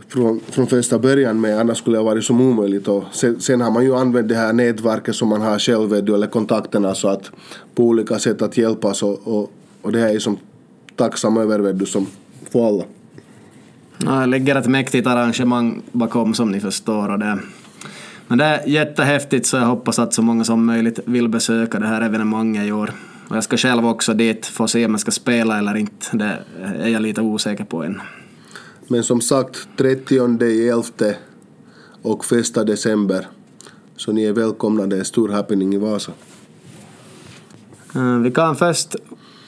från, 0.08 0.40
från 0.50 0.68
första 0.68 1.00
början 1.00 1.42
med, 1.42 1.60
annars 1.60 1.78
skulle 1.78 1.98
det 1.98 2.00
ha 2.00 2.06
varit 2.06 2.24
som 2.24 2.42
omöjligt. 2.42 2.88
Och 2.88 3.04
sen, 3.12 3.40
sen, 3.40 3.62
har 3.62 3.72
man 3.72 3.84
ju 3.84 3.96
använt 3.96 4.30
det 4.30 4.36
här 4.36 4.54
nätverket 4.54 5.16
som 5.16 5.30
man 5.30 5.42
har 5.42 5.60
själv, 5.60 5.94
eller 5.94 6.28
kontakterna, 6.28 6.96
så 6.96 7.08
att 7.08 7.32
på 7.76 7.84
olika 7.84 8.20
sätt 8.20 8.42
att 8.42 8.58
hjälpas 8.58 9.04
och, 9.04 9.28
och, 9.28 9.52
och 9.82 9.92
det 9.92 10.00
här 10.00 10.16
är 10.16 10.20
som 10.20 10.38
tacksam 10.96 11.38
över, 11.38 11.74
du, 11.74 11.86
som 11.86 12.08
för 12.52 12.68
alla. 12.68 12.84
Jag 14.06 14.30
lägger 14.30 14.56
ett 14.56 14.68
mäktigt 14.68 15.08
arrangemang 15.08 15.82
bakom 15.92 16.34
som 16.34 16.52
ni 16.52 16.60
förstår. 16.60 17.12
Och 17.12 17.20
det, 17.20 17.40
men 18.28 18.38
det 18.38 18.46
är 18.46 18.68
jättehäftigt 18.68 19.46
så 19.46 19.58
jag 19.58 19.66
hoppas 19.66 20.00
att 20.00 20.14
så 20.14 20.22
många 20.22 20.44
som 20.44 20.66
möjligt 20.66 21.00
vill 21.06 21.30
besöka 21.30 21.80
det 21.80 21.88
här 21.88 22.02
evenemanget 22.02 22.68
i 22.68 22.72
år. 22.72 22.92
Och 23.30 23.36
jag 23.36 23.44
ska 23.44 23.58
själv 23.58 23.88
också 23.88 24.14
dit 24.14 24.46
för 24.46 24.64
att 24.64 24.70
se 24.70 24.86
om 24.86 24.92
jag 24.92 25.00
ska 25.00 25.12
spela 25.12 25.58
eller 25.58 25.78
inte. 25.78 26.18
Det 26.18 26.40
är 26.80 26.88
jag 26.88 27.02
lite 27.02 27.22
osäker 27.22 27.64
på 27.64 27.84
än. 27.84 28.02
Men 28.88 29.04
som 29.04 29.22
sagt, 29.22 29.68
30 29.78 30.44
i 30.44 30.70
11 30.70 30.84
och 32.02 32.26
första 32.26 32.64
december. 32.64 33.28
Så 33.96 34.12
ni 34.12 34.24
är 34.24 34.34
välkomna, 34.34 34.88
det 34.88 34.98
är 34.98 35.04
stor 35.04 35.30
happening 35.30 35.74
i 35.74 35.78
Vasa. 35.78 36.12
Eh, 37.96 38.18
vi 38.18 38.32
kan 38.32 38.56
först 38.56 38.96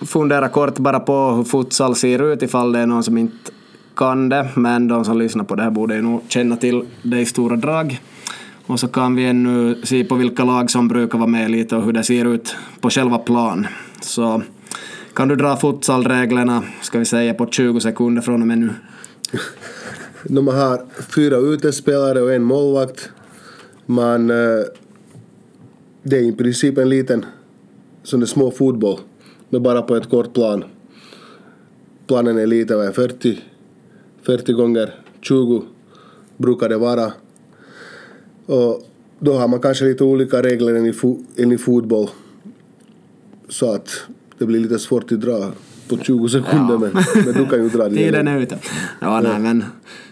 fundera 0.05 0.49
kort 0.49 0.79
bara 0.79 0.99
på 0.99 1.31
hur 1.31 1.43
futsal 1.43 1.95
ser 1.95 2.33
ut 2.33 2.41
ifall 2.41 2.71
det 2.71 2.79
är 2.79 2.85
någon 2.85 3.03
som 3.03 3.17
inte 3.17 3.51
kan 3.95 4.29
det, 4.29 4.49
men 4.55 4.87
de 4.87 5.05
som 5.05 5.17
lyssnar 5.17 5.43
på 5.43 5.55
det 5.55 5.63
här 5.63 5.69
borde 5.69 5.95
ju 5.95 6.01
nog 6.01 6.21
känna 6.27 6.55
till 6.55 6.85
det 7.03 7.19
i 7.19 7.25
stora 7.25 7.55
drag. 7.55 7.99
Och 8.69 8.79
så 8.79 8.87
kan 8.87 9.15
vi 9.15 9.25
ännu 9.25 9.81
se 9.83 10.03
på 10.03 10.15
vilka 10.15 10.43
lag 10.43 10.71
som 10.71 10.87
brukar 10.87 11.17
vara 11.17 11.29
med 11.29 11.51
lite 11.51 11.75
och 11.75 11.83
hur 11.83 11.93
det 11.93 12.03
ser 12.03 12.33
ut 12.33 12.55
på 12.81 12.89
själva 12.89 13.17
plan. 13.17 13.67
Så 14.01 14.41
kan 15.13 15.27
du 15.27 15.35
dra 15.35 15.57
futsalreglerna, 15.57 16.63
ska 16.81 16.99
vi 16.99 17.05
säga, 17.05 17.33
på 17.33 17.47
20 17.47 17.79
sekunder 17.79 18.21
från 18.21 18.41
och 18.41 18.47
med 18.47 18.57
nu? 18.57 18.69
De 20.23 20.47
har 20.47 20.85
fyra 21.15 21.37
utespelare 21.37 22.21
och 22.21 22.33
en 22.33 22.43
målvakt. 22.43 23.09
Man, 23.85 24.29
eh, 24.29 24.65
det 26.03 26.17
är 26.17 26.21
i 26.21 26.31
princip 26.31 26.77
en 26.77 26.89
liten 26.89 27.25
sån 28.03 28.27
små 28.27 28.51
fotboll, 28.51 28.99
men 29.49 29.63
bara 29.63 29.81
på 29.81 29.95
ett 29.95 30.09
kort 30.09 30.33
plan. 30.33 30.63
Planen 32.07 32.37
är 32.37 32.47
lite 32.47 32.73
över 32.73 32.91
40, 32.91 33.39
40 34.23 34.53
gånger 34.53 34.93
20 35.21 35.63
brukar 36.37 36.69
det 36.69 36.77
vara. 36.77 37.11
Och 38.49 38.87
då 39.19 39.33
har 39.33 39.47
man 39.47 39.59
kanske 39.59 39.85
lite 39.85 40.03
olika 40.03 40.41
regler 40.41 40.75
än 40.75 40.85
i, 40.85 40.93
fo 40.93 41.17
än 41.37 41.51
i 41.51 41.57
fotboll. 41.57 42.09
Så 43.49 43.71
att 43.71 43.89
det 44.37 44.45
blir 44.45 44.59
lite 44.59 44.79
svårt 44.79 45.11
att 45.11 45.21
dra 45.21 45.51
på 45.87 45.97
20 45.97 46.29
sekunder 46.29 46.73
ja. 46.73 46.77
men, 46.77 46.91
men 47.25 47.33
du 47.33 47.45
kan 47.49 47.63
ju 47.63 47.69
dra 47.69 47.83
det. 47.89 47.95
Tiden 47.95 48.27
är 48.27 48.39
ute. 48.39 48.57
Ja, 48.99 49.21
nej, 49.21 49.39
men 49.39 49.63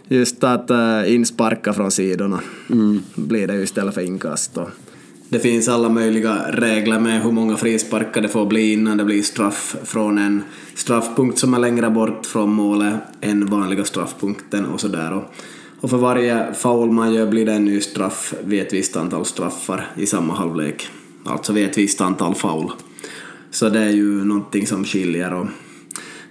just 0.08 0.44
att 0.44 0.72
uh, 0.72 1.13
insparka 1.13 1.74
från 1.74 1.91
sidorna 1.91 2.39
mm. 2.70 3.01
blir 3.15 3.48
det 3.48 3.56
ju 3.56 3.63
istället 3.63 3.94
för 3.94 4.01
inkast. 4.01 4.58
Och 4.58 4.70
det 5.29 5.39
finns 5.39 5.67
alla 5.67 5.89
möjliga 5.89 6.51
regler 6.51 7.00
med 7.00 7.24
hur 7.24 7.32
många 7.32 7.58
frisparkar 7.58 8.22
det 8.22 8.29
får 8.29 8.46
bli 8.46 8.74
innan 8.74 8.98
det 8.98 9.06
blir 9.06 9.22
straff 9.22 9.75
från 9.84 10.17
en 10.17 10.44
straffpunkt 10.75 11.39
som 11.39 11.53
är 11.53 11.60
längre 11.60 11.89
bort 11.89 12.25
från 12.25 12.50
målet 12.50 12.96
än 13.22 13.46
vanliga 13.46 13.86
straffpunkten 13.86 14.65
och 14.65 14.82
sådär. 14.82 15.13
Och, 15.13 15.24
och 15.81 15.89
för 15.89 15.98
varje 15.98 16.53
foul 16.53 16.91
man 16.91 17.13
gör 17.13 17.27
blir 17.27 17.46
det 17.46 17.53
en 17.53 17.65
ny 17.65 17.81
straff 17.81 18.34
vid 18.43 18.62
ett 18.62 18.74
visst 18.74 18.96
antal 18.96 19.25
straffar 19.25 19.88
i 19.96 20.05
samma 20.05 20.34
halvlek. 20.34 20.89
Alltså 21.24 21.53
vid 21.53 21.65
ett 21.65 21.77
visst 21.77 22.01
antal 22.01 22.36
foul. 22.36 22.72
Så 23.51 23.69
det 23.69 23.79
är 23.79 23.89
ju 23.89 24.25
någonting 24.25 24.67
som 24.67 24.84
skiljer 24.84 25.34
och 25.34 25.48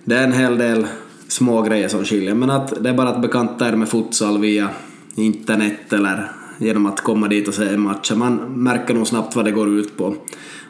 det 0.04 0.14
är 0.14 0.24
en 0.24 0.32
hel 0.32 0.58
del 0.58 0.86
små 1.28 1.62
grejer 1.62 1.88
som 1.88 2.04
skiljer 2.04 2.34
men 2.34 2.50
att 2.50 2.82
det 2.82 2.88
är 2.88 2.94
bara 2.94 3.08
att 3.08 3.22
bekanta 3.22 3.68
er 3.68 3.76
med 3.76 3.88
futsal 3.88 4.38
via 4.40 4.68
internet 5.14 5.92
eller 5.92 6.30
genom 6.58 6.86
att 6.86 7.00
komma 7.00 7.28
dit 7.28 7.48
och 7.48 7.54
se 7.54 7.76
matchen. 7.76 8.18
Man 8.18 8.36
märker 8.36 8.94
nog 8.94 9.06
snabbt 9.06 9.36
vad 9.36 9.44
det 9.44 9.50
går 9.50 9.68
ut 9.68 9.96
på. 9.96 10.14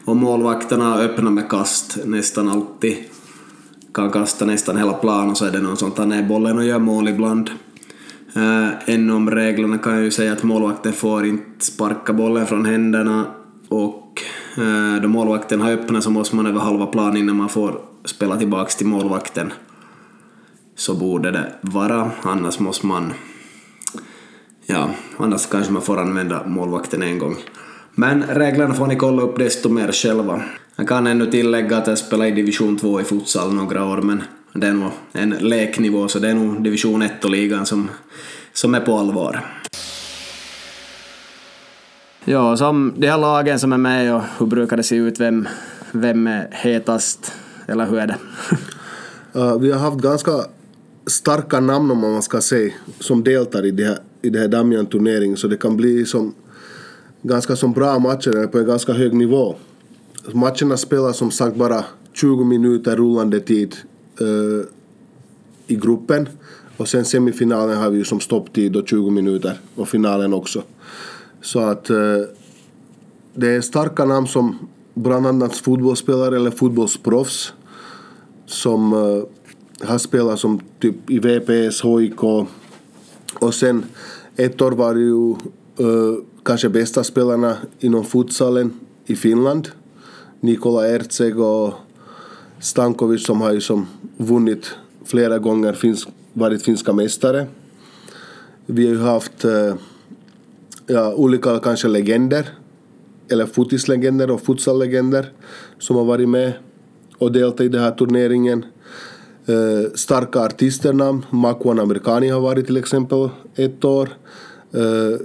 Och 0.05 0.15
målvakterna 0.15 0.97
öppnar 0.97 1.31
med 1.31 1.49
kast 1.49 1.97
nästan 2.05 2.49
alltid. 2.49 2.97
Kan 3.93 4.11
kasta 4.11 4.45
nästan 4.45 4.77
hela 4.77 4.93
planen 4.93 5.29
och 5.29 5.37
så 5.37 5.45
är 5.45 5.51
det 5.51 5.61
någon 5.61 5.77
som 5.77 5.91
tar 5.91 6.05
ner 6.05 6.23
bollen 6.23 6.57
och 6.57 6.65
gör 6.65 6.79
mål 6.79 7.07
ibland. 7.07 7.49
Eh, 8.37 8.67
äh, 8.67 8.73
ännu 8.85 9.13
om 9.13 9.31
reglerna 9.31 9.77
kan 9.77 9.93
jag 9.93 10.03
ju 10.03 10.11
säga 10.11 10.33
att 10.33 10.43
målvakten 10.43 10.93
får 10.93 11.25
inte 11.25 11.65
sparka 11.65 12.13
bollen 12.13 12.47
från 12.47 12.65
händerna 12.65 13.25
och 13.69 14.21
äh, 14.57 15.01
då 15.01 15.07
målvakten 15.07 15.61
har 15.61 15.71
öppnat 15.71 16.03
så 16.03 16.09
måste 16.09 16.35
man 16.35 16.45
över 16.45 16.59
halva 16.59 16.85
plan 16.85 17.17
innan 17.17 17.35
man 17.35 17.49
får 17.49 17.81
spela 18.05 18.37
tillbaks 18.37 18.75
till 18.75 18.87
målvakten. 18.87 19.53
Så 20.75 20.95
borde 20.95 21.31
det 21.31 21.53
vara, 21.61 22.11
annars 22.21 22.59
måste 22.59 22.85
man... 22.85 23.13
Ja, 24.65 24.89
annars 25.17 25.45
kanske 25.45 25.73
man 25.73 25.81
får 25.81 25.97
använda 25.99 26.43
målvakten 26.47 27.03
en 27.03 27.19
gång. 27.19 27.35
Men 27.95 28.23
reglerna 28.23 28.73
får 28.73 28.87
ni 28.87 28.95
kolla 28.95 29.21
upp 29.21 29.37
desto 29.37 29.69
mer 29.69 29.91
själva. 29.91 30.41
Jag 30.75 30.87
kan 30.87 31.07
ännu 31.07 31.25
tillägga 31.25 31.77
att 31.77 31.87
jag 31.87 31.97
spelade 31.97 32.29
i 32.29 32.31
division 32.31 32.77
2 32.77 33.01
i 33.01 33.03
futsal 33.03 33.53
några 33.53 33.85
år, 33.85 34.01
men 34.01 34.23
det 34.59 34.67
är 34.67 34.73
nog 34.73 34.91
en 35.11 35.29
leknivå, 35.29 36.07
så 36.07 36.19
det 36.19 36.29
är 36.29 36.33
nog 36.33 36.63
division 36.63 37.01
1 37.01 37.25
och 37.25 37.31
ligan 37.31 37.65
som, 37.65 37.89
som 38.53 38.75
är 38.75 38.79
på 38.79 38.97
allvar. 38.97 39.45
Ja, 42.25 42.57
som 42.57 42.93
de 42.97 43.07
här 43.07 43.17
lagen 43.17 43.59
som 43.59 43.73
är 43.73 43.77
med 43.77 44.15
och 44.15 44.21
hur 44.39 44.45
brukar 44.45 44.77
det 44.77 44.83
se 44.83 44.95
ut? 44.95 45.19
Vem, 45.19 45.47
vem 45.91 46.27
är 46.27 46.47
hetast? 46.51 47.33
Eller 47.67 47.85
hur 47.85 47.99
är 47.99 48.07
det? 48.07 48.17
uh, 49.39 49.59
vi 49.59 49.71
har 49.71 49.79
haft 49.79 49.97
ganska 49.97 50.31
starka 51.05 51.59
namn 51.59 51.91
om 51.91 51.99
man 51.99 52.21
ska 52.21 52.41
säga 52.41 52.73
som 52.99 53.23
deltar 53.23 53.65
i 53.65 53.71
det 53.71 53.85
här, 53.85 53.97
i 54.21 54.29
det 54.29 54.39
här 54.39 54.47
Damian-turneringen 54.47 55.37
så 55.37 55.47
det 55.47 55.57
kan 55.57 55.77
bli 55.77 56.05
som 56.05 56.33
ganska 57.21 57.55
som 57.55 57.73
bra 57.73 57.99
matcher 57.99 58.47
på 58.47 58.57
en 58.57 58.65
ganska 58.65 58.93
hög 58.93 59.13
nivå. 59.13 59.55
Matcherna 60.33 60.77
spelas 60.77 61.17
som 61.17 61.31
sagt 61.31 61.55
bara 61.55 61.85
20 62.13 62.43
minuter 62.43 62.95
rullande 62.95 63.39
tid 63.39 63.75
uh, 64.21 64.63
i 65.67 65.75
gruppen 65.75 66.29
och 66.77 66.87
sen 66.87 67.05
semifinalen 67.05 67.77
har 67.77 67.89
vi 67.89 67.97
ju 67.97 68.03
som 68.03 68.19
stopptid 68.19 68.71
då 68.71 68.85
20 68.85 69.09
minuter 69.09 69.59
och 69.75 69.87
finalen 69.87 70.33
också. 70.33 70.63
Så 71.41 71.59
att 71.59 71.89
uh, 71.89 72.23
det 73.33 73.47
är 73.47 73.61
starka 73.61 74.05
namn 74.05 74.27
som 74.27 74.57
bland 74.93 75.27
annat 75.27 75.55
fotbollsspelare 75.55 76.35
eller 76.35 76.51
fotbollsproffs 76.51 77.53
som 78.45 78.93
uh, 78.93 79.23
har 79.81 79.97
spelat 79.97 80.39
som 80.39 80.59
typ 80.79 81.09
i 81.09 81.19
VPS, 81.19 81.83
HIK 81.83 82.23
och 83.39 83.53
sen 83.53 83.85
ett 84.35 84.61
år 84.61 84.71
var 84.71 84.93
det 84.93 84.99
ju 84.99 85.35
uh, 85.87 86.17
kanske 86.43 86.69
bästa 86.69 87.03
spelarna 87.03 87.57
inom 87.79 88.05
futsalen 88.05 88.79
i 89.05 89.15
Finland. 89.15 89.67
Nikola 90.39 90.87
Erceg 90.87 91.39
och 91.39 91.73
Stankovic 92.59 93.25
som 93.25 93.41
har 93.41 93.53
ju 93.53 93.61
som 93.61 93.87
vunnit 94.17 94.71
flera 95.05 95.39
gånger, 95.39 95.73
finsk, 95.73 96.07
varit 96.33 96.63
finska 96.63 96.93
mästare. 96.93 97.47
Vi 98.65 98.85
har 98.85 98.93
ju 98.93 99.01
haft 99.01 99.45
eh, 99.45 99.75
ja, 100.87 101.13
olika 101.13 101.59
kanske 101.59 101.87
legender, 101.87 102.49
eller 103.29 103.45
fotislegender 103.45 104.31
och 104.31 104.41
futsallegender 104.41 105.31
som 105.79 105.95
har 105.95 106.05
varit 106.05 106.29
med 106.29 106.53
och 107.17 107.31
deltagit 107.31 107.69
i 107.69 107.73
den 107.73 107.83
här 107.83 107.91
turneringen. 107.91 108.65
Uh, 109.49 109.89
starka 109.95 110.39
artisternamn, 110.39 111.25
Makwan 111.29 111.79
Amerikani 111.79 112.29
har 112.29 112.39
varit 112.39 112.65
till 112.65 112.77
exempel 112.77 113.29
ett 113.55 113.85
år. 113.85 114.09
Uh, 114.75 115.17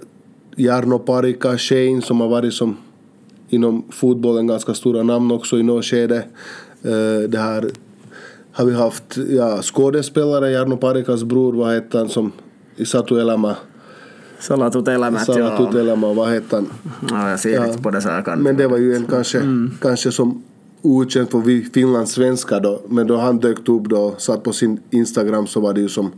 Jarno 0.56 0.98
Parika, 0.98 1.58
Shane 1.58 2.02
som 2.02 2.20
har 2.20 2.28
varit 2.28 2.54
som 2.54 2.76
inom 3.48 3.84
fotbollen 3.90 4.46
ganska 4.46 4.74
stora 4.74 5.02
namn 5.02 5.30
också 5.30 5.58
i 5.58 5.62
något 5.62 5.84
skede. 5.84 6.24
Uh, 6.86 7.28
det 7.28 7.38
här 7.38 7.70
har 8.52 8.64
vi 8.64 8.74
haft 8.74 9.18
ja, 9.28 9.62
skådespelare, 9.62 10.50
Jarno 10.50 10.76
Parikas 10.76 11.24
bror, 11.24 11.52
vad 11.52 11.74
hette 11.74 11.98
han 11.98 12.08
som 12.08 12.32
i 12.76 12.84
Satu 12.84 13.20
Elämä 13.20 13.56
Salatut 14.42 14.88
elämät, 14.88 15.24
Salatut 15.24 15.74
elämä, 15.74 16.14
vad 16.14 16.28
hette 16.28 16.56
han? 16.56 16.66
Ja, 17.10 17.30
jag 17.30 17.40
ser 17.40 17.54
ja. 17.54 17.66
inte 17.66 17.82
på 17.82 17.90
det 17.90 18.00
så 18.00 18.08
här 18.08 18.22
kan. 18.22 18.42
Men 18.42 18.56
det 18.56 18.66
var 18.66 18.78
ju 18.78 18.94
en 18.96 19.06
kanske, 19.06 19.38
mm. 19.38 19.70
kanske 19.80 20.12
som 20.12 20.42
okänd 20.82 21.30
för 21.30 21.72
Finlands 21.72 22.12
svenskar 22.12 22.60
då. 22.60 22.82
Men 22.88 23.06
då 23.06 23.16
han 23.16 23.38
dök 23.38 23.68
upp 23.68 23.84
då, 23.84 24.14
satt 24.18 24.42
på 24.42 24.52
sin 24.52 24.80
Instagram 24.90 25.46
så 25.46 25.60
var 25.60 25.74
det 25.74 25.80
ju 25.80 25.88
som 25.88 26.12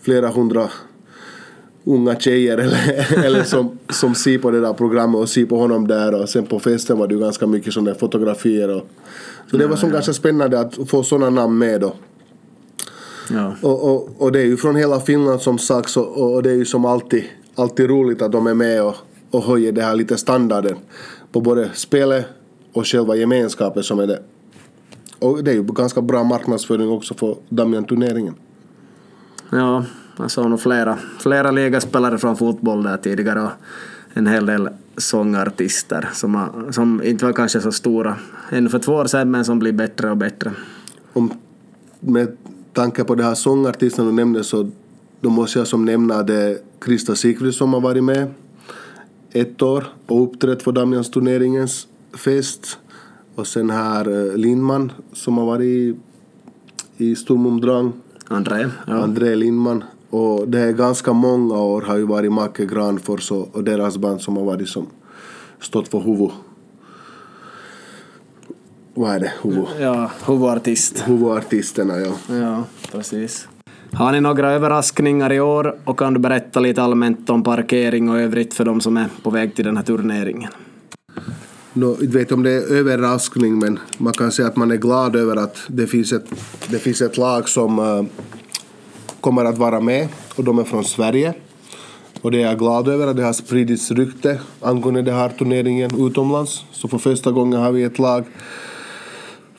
flera 0.00 0.28
hundra 0.28 0.68
unga 1.84 2.20
tjejer 2.20 2.58
eller, 2.58 3.06
eller 3.24 3.42
som, 3.42 3.78
som 3.88 4.14
ser 4.14 4.38
på 4.38 4.50
det 4.50 4.60
där 4.60 4.72
programmet 4.72 5.20
och 5.20 5.28
ser 5.28 5.46
på 5.46 5.56
honom 5.56 5.86
där 5.86 6.22
och 6.22 6.28
sen 6.28 6.46
på 6.46 6.58
festen 6.60 6.98
var 6.98 7.06
det 7.06 7.14
ju 7.14 7.20
ganska 7.20 7.46
mycket 7.46 7.72
sådana 7.72 7.94
fotografier 7.94 8.68
och 8.68 8.88
så 9.50 9.56
det 9.56 9.66
var 9.66 9.76
som 9.76 9.88
ja. 9.88 9.94
ganska 9.94 10.12
spännande 10.12 10.60
att 10.60 10.78
få 10.88 11.02
sådana 11.02 11.30
namn 11.30 11.58
med 11.58 11.80
då. 11.80 11.94
Ja. 13.30 13.54
Och, 13.62 13.90
och, 13.90 14.08
och 14.18 14.32
det 14.32 14.40
är 14.40 14.44
ju 14.44 14.56
från 14.56 14.76
hela 14.76 15.00
Finland 15.00 15.40
som 15.40 15.58
sagt 15.58 15.96
och, 15.96 16.34
och 16.34 16.42
det 16.42 16.50
är 16.50 16.54
ju 16.54 16.64
som 16.64 16.84
alltid, 16.84 17.24
alltid 17.54 17.90
roligt 17.90 18.22
att 18.22 18.32
de 18.32 18.46
är 18.46 18.54
med 18.54 18.82
och, 18.82 18.94
och 19.30 19.42
höjer 19.42 19.72
det 19.72 19.82
här 19.82 19.94
lite 19.94 20.16
standarden 20.16 20.76
på 21.32 21.40
både 21.40 21.70
spelet 21.74 22.26
och 22.72 22.86
själva 22.86 23.16
gemenskapen 23.16 23.82
som 23.82 23.98
är 23.98 24.06
det. 24.06 24.22
Och 25.18 25.44
det 25.44 25.50
är 25.50 25.54
ju 25.54 25.62
ganska 25.62 26.02
bra 26.02 26.24
marknadsföring 26.24 26.88
också 26.88 27.14
för 27.14 27.36
Damian-turneringen. 27.48 28.34
Ja, 29.50 29.84
jag 30.16 30.30
såg 30.30 30.50
nog 30.50 30.60
flera, 30.60 30.98
flera 31.18 31.50
ligaspelare 31.50 32.18
från 32.18 32.36
fotboll 32.36 32.82
där 32.82 32.96
tidigare 32.96 33.42
och 33.42 33.50
en 34.12 34.26
hel 34.26 34.46
del 34.46 34.68
sångartister 34.96 36.08
som, 36.12 36.34
har, 36.34 36.72
som 36.72 37.02
inte 37.02 37.24
var 37.24 37.32
kanske 37.32 37.60
så 37.60 37.72
stora 37.72 38.16
ännu 38.50 38.68
för 38.68 38.78
två 38.78 38.92
år 38.92 39.04
sedan 39.04 39.30
men 39.30 39.44
som 39.44 39.58
blir 39.58 39.72
bättre 39.72 40.10
och 40.10 40.16
bättre. 40.16 40.52
Om, 41.12 41.30
med 42.00 42.36
tanke 42.72 43.04
på 43.04 43.14
de 43.14 43.22
här 43.22 43.34
sångartisterna 43.34 44.08
du 44.08 44.14
nämnde 44.14 44.44
så 44.44 44.70
då 45.20 45.30
måste 45.30 45.58
jag 45.58 45.68
som 45.68 45.84
nämna 45.84 46.22
det 46.22 46.58
Krista 46.80 47.14
Sigfrid 47.14 47.54
som 47.54 47.74
har 47.74 47.80
varit 47.80 48.04
med 48.04 48.30
ett 49.32 49.62
år 49.62 49.84
och 50.06 50.22
uppträtt 50.22 50.62
för 50.62 50.72
Damians-turneringens 50.72 51.86
fest. 52.12 52.78
Och 53.34 53.46
sen 53.46 53.70
här 53.70 54.28
eh, 54.30 54.36
Lindman 54.36 54.92
som 55.12 55.38
har 55.38 55.46
varit 55.46 55.64
i, 55.66 55.96
i 56.96 57.14
Drang. 57.62 57.92
André. 58.28 58.68
Ja. 58.86 58.92
André 58.92 59.34
Lindman. 59.34 59.84
Och 60.14 60.48
det 60.48 60.60
är 60.60 60.72
ganska 60.72 61.12
många 61.12 61.60
år 61.60 61.82
har 61.82 61.96
ju 61.96 62.06
varit 62.06 62.32
Macke 62.32 62.66
Granfors 62.66 63.30
och, 63.30 63.56
och 63.56 63.64
deras 63.64 63.96
band 63.96 64.20
som 64.20 64.36
har 64.36 64.44
varit 64.44 64.68
som 64.68 64.86
stått 65.60 65.88
för 65.88 66.00
huvud... 66.00 66.30
Vad 68.94 69.14
är 69.14 69.20
det? 69.20 69.32
Huvud... 69.42 69.64
Ja, 69.80 70.10
huvudartist. 70.26 71.02
Huvudartisterna, 71.06 71.98
ja. 71.98 72.12
Ja, 72.34 72.64
precis. 72.92 73.48
Har 73.92 74.12
ni 74.12 74.20
några 74.20 74.52
överraskningar 74.52 75.32
i 75.32 75.40
år 75.40 75.76
och 75.84 75.98
kan 75.98 76.14
du 76.14 76.20
berätta 76.20 76.60
lite 76.60 76.82
allmänt 76.82 77.30
om 77.30 77.42
parkering 77.42 78.10
och 78.10 78.20
övrigt 78.20 78.54
för 78.54 78.64
de 78.64 78.80
som 78.80 78.96
är 78.96 79.08
på 79.22 79.30
väg 79.30 79.54
till 79.54 79.64
den 79.64 79.76
här 79.76 79.84
turneringen? 79.84 80.50
No, 81.72 81.96
jag 82.00 82.12
vet 82.12 82.32
om 82.32 82.42
det 82.42 82.50
är 82.50 82.72
överraskning 82.72 83.58
men 83.58 83.78
man 83.98 84.12
kan 84.12 84.32
säga 84.32 84.48
att 84.48 84.56
man 84.56 84.70
är 84.70 84.76
glad 84.76 85.16
över 85.16 85.36
att 85.36 85.58
det 85.68 85.86
finns 85.86 86.12
ett, 86.12 86.26
det 86.70 86.78
finns 86.78 87.02
ett 87.02 87.16
lag 87.16 87.48
som 87.48 87.78
uh, 87.78 88.04
kommer 89.24 89.44
att 89.44 89.58
vara 89.58 89.80
med 89.80 90.08
och 90.36 90.44
de 90.44 90.58
är 90.58 90.64
från 90.64 90.84
Sverige. 90.84 91.34
Och 92.22 92.30
det 92.30 92.42
är 92.42 92.46
jag 92.46 92.58
glad 92.58 92.88
över 92.88 93.06
att 93.06 93.16
det 93.16 93.22
har 93.24 93.32
spridits 93.32 93.90
rykte 93.90 94.40
angående 94.60 95.02
den 95.02 95.14
här 95.14 95.28
turneringen 95.28 96.06
utomlands. 96.06 96.64
Så 96.72 96.88
för 96.88 96.98
första 96.98 97.32
gången 97.32 97.60
har 97.60 97.72
vi 97.72 97.82
ett 97.82 97.98
lag 97.98 98.24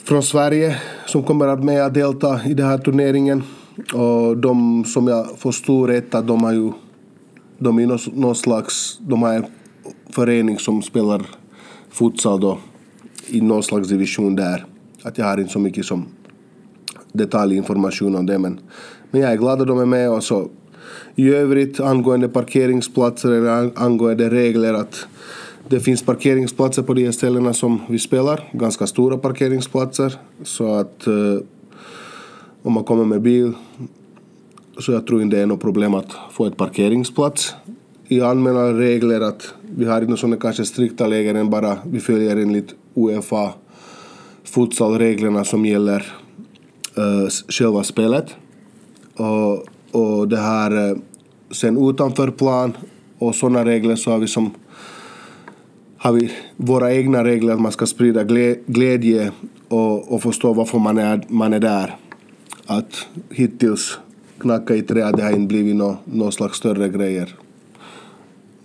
från 0.03 0.23
Sverige 0.23 0.77
som 1.05 1.23
kommer 1.23 1.47
att 1.47 1.63
med 1.63 1.85
att 1.85 1.93
delta 1.93 2.45
i 2.45 2.53
den 2.53 2.67
här 2.67 2.77
turneringen. 2.77 3.43
Och 3.93 4.37
de 4.37 4.85
som 4.85 5.07
jag 5.07 5.37
förstår 5.37 5.87
rätt 5.87 6.15
att 6.15 6.27
de 6.27 6.43
har 6.43 6.53
ju 6.53 6.71
de 7.57 7.79
är 7.79 8.19
någon 8.19 8.35
slags, 8.35 8.97
de 8.99 9.21
har 9.23 9.33
en 9.33 9.45
förening 10.09 10.59
som 10.59 10.81
spelar 10.81 11.21
futsal 11.89 12.39
då 12.39 12.57
i 13.27 13.41
någon 13.41 13.63
slags 13.63 13.87
division 13.87 14.35
där. 14.35 14.65
Att 15.03 15.17
jag 15.17 15.25
har 15.25 15.37
inte 15.37 15.53
så 15.53 15.59
mycket 15.59 15.85
som 15.85 16.05
detaljinformation 17.17 18.15
om 18.15 18.25
det 18.25 18.39
men, 18.39 18.59
men 19.11 19.21
jag 19.21 19.31
är 19.31 19.37
glad 19.37 19.61
att 19.61 19.67
de 19.67 19.79
är 19.79 19.85
med 19.85 20.09
och 20.09 20.23
så 20.23 20.49
i 21.15 21.29
övrigt 21.29 21.79
angående 21.79 22.29
parkeringsplatser 22.29 23.31
eller 23.31 23.71
angående 23.75 24.29
regler 24.29 24.73
att 24.73 25.07
det 25.69 25.79
finns 25.79 26.03
parkeringsplatser 26.03 26.81
på 26.81 26.93
de 26.93 27.11
ställena 27.11 27.53
som 27.53 27.81
vi 27.89 27.99
spelar, 27.99 28.49
ganska 28.51 28.87
stora 28.87 29.17
parkeringsplatser 29.17 30.13
så 30.43 30.73
att 30.73 31.07
eh, 31.07 31.37
om 32.61 32.73
man 32.73 32.83
kommer 32.83 33.05
med 33.05 33.21
bil 33.21 33.53
så 34.79 34.91
jag 34.91 35.07
tror 35.07 35.21
inte 35.21 35.35
det 35.35 35.41
är 35.41 35.45
något 35.45 35.61
problem 35.61 35.93
att 35.93 36.11
få 36.31 36.45
ett 36.45 36.57
parkeringsplats. 36.57 37.55
I 38.07 38.21
allmänna 38.21 38.73
regler 38.73 39.21
att 39.21 39.53
vi 39.61 39.85
har 39.85 40.01
inte 40.01 40.17
sådana 40.17 40.37
kanske 40.37 40.65
strikta 40.65 41.07
läger 41.07 41.35
än 41.35 41.49
bara 41.49 41.77
vi 41.85 41.99
följer 41.99 42.37
enligt 42.37 42.75
Uefa 42.95 43.53
futsalreglerna 44.43 45.43
som 45.43 45.65
gäller 45.65 46.13
uh, 46.97 47.29
själva 47.49 47.83
spelet. 47.83 48.35
Och, 49.15 49.65
och 49.91 50.27
det 50.27 50.37
här 50.37 50.91
uh, 50.91 50.97
sen 51.51 51.89
utanför 51.89 52.31
plan 52.31 52.77
och 53.19 53.35
sådana 53.35 53.65
regler 53.65 53.95
så 53.95 54.11
har 54.11 54.19
vi 54.19 54.27
som 54.27 54.51
har 55.97 56.13
vi 56.13 56.31
våra 56.55 56.93
egna 56.93 57.23
regler 57.23 57.53
att 57.53 57.61
man 57.61 57.71
ska 57.71 57.85
sprida 57.85 58.23
glädje 58.67 59.31
och, 59.67 60.13
och 60.13 60.21
förstå 60.21 60.53
varför 60.53 60.79
man 60.79 60.97
är, 60.97 61.25
man 61.27 61.53
är 61.53 61.59
där. 61.59 61.95
Att 62.65 63.07
hittills 63.29 63.99
knacka 64.39 64.75
i 64.75 64.81
trä, 64.81 65.11
det 65.11 65.23
har 65.23 65.31
inte 65.31 65.47
blivit 65.47 65.75
någon 65.75 65.97
no 66.05 66.31
slags 66.31 66.57
större 66.57 66.89
grejer. 66.89 67.35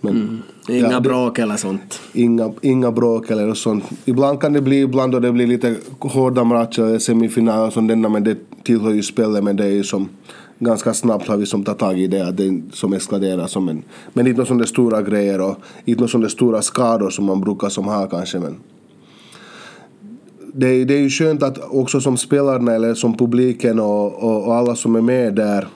Men, 0.01 0.15
mm. 0.15 0.37
Inga 0.71 0.91
ja, 0.91 0.99
bråk 0.99 1.39
eller 1.39 1.57
sånt? 1.57 1.99
Inga, 2.13 2.51
inga 2.61 2.91
bråk 2.91 3.29
eller 3.29 3.53
sånt. 3.53 3.83
Ibland 4.05 4.41
kan 4.41 4.53
det 4.53 4.61
bli, 4.61 4.81
ibland 4.81 5.11
då 5.11 5.19
det 5.19 5.31
blir 5.31 5.47
lite 5.47 5.75
hårda 5.99 6.43
matcher, 6.43 6.99
semifinaler 6.99 7.67
och 7.67 7.73
sånt, 7.73 8.11
men 8.11 8.23
det 8.23 8.37
tillhör 8.63 8.91
ju 8.91 9.03
spelet, 9.03 9.43
men 9.43 9.55
det 9.55 9.65
är 9.65 9.69
ju 9.69 9.83
som 9.83 10.09
ganska 10.59 10.93
snabbt 10.93 11.27
har 11.27 11.37
vi 11.37 11.45
som 11.45 11.63
tagit 11.63 11.79
tag 11.79 11.99
i 11.99 12.07
det, 12.07 12.27
att 12.27 12.37
det 12.37 12.61
som 12.73 12.93
eskalerar 12.93 13.47
som 13.47 13.69
en... 13.69 13.83
Men 14.13 14.27
inte 14.27 14.45
sådana 14.45 14.65
stora 14.65 15.01
grejer 15.01 15.41
och 15.41 15.55
inte 15.85 16.07
sådana 16.07 16.29
stora 16.29 16.61
skador 16.61 17.09
som 17.09 17.25
man 17.25 17.41
brukar 17.41 17.69
som 17.69 17.85
ha 17.85 18.07
kanske, 18.07 18.39
men... 18.39 18.55
Det, 20.53 20.85
det 20.85 20.93
är 20.93 20.99
ju 20.99 21.09
skönt 21.09 21.43
att 21.43 21.57
också 21.69 22.01
som 22.01 22.17
spelarna 22.17 22.73
eller 22.73 22.93
som 22.93 23.17
publiken 23.17 23.79
och, 23.79 24.23
och, 24.23 24.47
och 24.47 24.55
alla 24.55 24.75
som 24.75 24.95
är 24.95 25.01
med 25.01 25.35
där 25.35 25.67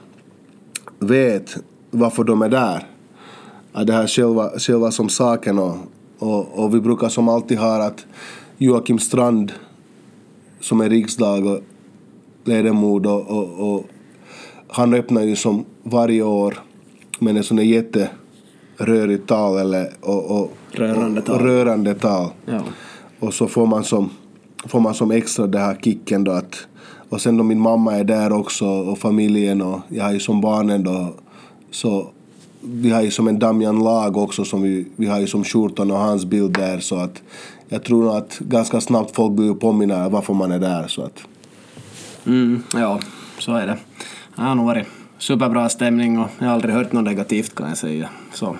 vet 0.99 1.57
varför 1.91 2.23
de 2.23 2.41
är 2.41 2.49
där. 2.49 2.87
Att 3.77 3.87
det 3.87 3.93
här 3.93 4.07
själva, 4.07 4.59
själva 4.59 4.91
som 4.91 5.09
saken 5.09 5.59
och, 5.59 5.75
och, 6.19 6.59
och 6.59 6.75
vi 6.75 6.81
brukar 6.81 7.09
som 7.09 7.29
alltid 7.29 7.57
ha 7.57 7.83
att 7.83 8.05
Joakim 8.57 8.99
Strand 8.99 9.51
som 10.59 10.81
är 10.81 10.89
riksdag 10.89 11.59
ledamot 12.43 13.05
och, 13.05 13.27
och, 13.27 13.75
och 13.75 13.85
han 14.67 14.93
öppnar 14.93 15.21
ju 15.21 15.35
som 15.35 15.65
varje 15.83 16.21
år 16.21 16.59
med 17.19 17.37
en 17.37 17.43
sån 17.43 17.57
där 17.57 17.63
jätterörigt 17.63 19.27
tal 19.27 19.57
eller, 19.57 19.89
och, 20.01 20.41
och, 20.41 20.51
rörande 20.71 21.21
tal. 21.21 21.35
Och, 21.35 21.41
rörande 21.41 21.93
tal. 21.93 22.29
Ja. 22.45 22.61
Och 23.19 23.33
så 23.33 23.47
får 23.47 23.65
man 23.65 23.83
som, 23.83 24.09
får 24.67 24.79
man 24.79 24.93
som 24.93 25.11
extra 25.11 25.47
det 25.47 25.59
här 25.59 25.75
kicken 25.75 26.23
då 26.23 26.31
att 26.31 26.67
och 27.09 27.21
sen 27.21 27.37
då 27.37 27.43
min 27.43 27.59
mamma 27.59 27.95
är 27.95 28.03
där 28.03 28.33
också 28.33 28.65
och 28.65 28.97
familjen 28.97 29.61
och 29.61 29.79
jag 29.87 30.03
har 30.03 30.13
ju 30.13 30.19
som 30.19 30.41
barnen 30.41 30.83
då 30.83 31.13
så 31.71 32.09
vi 32.67 32.91
har 32.91 33.01
ju 33.01 33.11
som 33.11 33.27
en 33.27 33.39
Damian 33.39 33.83
Lag 33.83 34.17
också 34.17 34.45
som 34.45 34.61
vi, 34.61 34.87
vi 34.95 35.07
har 35.07 35.19
ju 35.19 35.27
som 35.27 35.43
skjortan 35.43 35.91
och 35.91 35.97
hans 35.97 36.25
bild 36.25 36.53
där 36.53 36.79
så 36.79 36.95
att 36.95 37.21
jag 37.69 37.83
tror 37.83 38.17
att 38.17 38.39
ganska 38.39 38.81
snabbt 38.81 39.15
folk 39.15 39.33
blir 39.33 39.53
påminna 39.53 40.09
varför 40.09 40.33
man 40.33 40.51
är 40.51 40.59
där 40.59 40.87
så 40.87 41.03
att. 41.03 41.23
Mm, 42.25 42.63
ja, 42.73 42.99
så 43.39 43.53
är 43.53 43.67
det. 43.67 43.77
Det 44.35 44.41
har 44.41 44.55
nog 44.55 44.65
varit 44.65 44.87
superbra 45.17 45.69
stämning 45.69 46.19
och 46.19 46.29
jag 46.39 46.45
har 46.45 46.53
aldrig 46.53 46.73
hört 46.73 46.91
något 46.91 47.03
negativt 47.03 47.55
kan 47.55 47.67
jag 47.67 47.77
säga. 47.77 48.09
Så, 48.33 48.55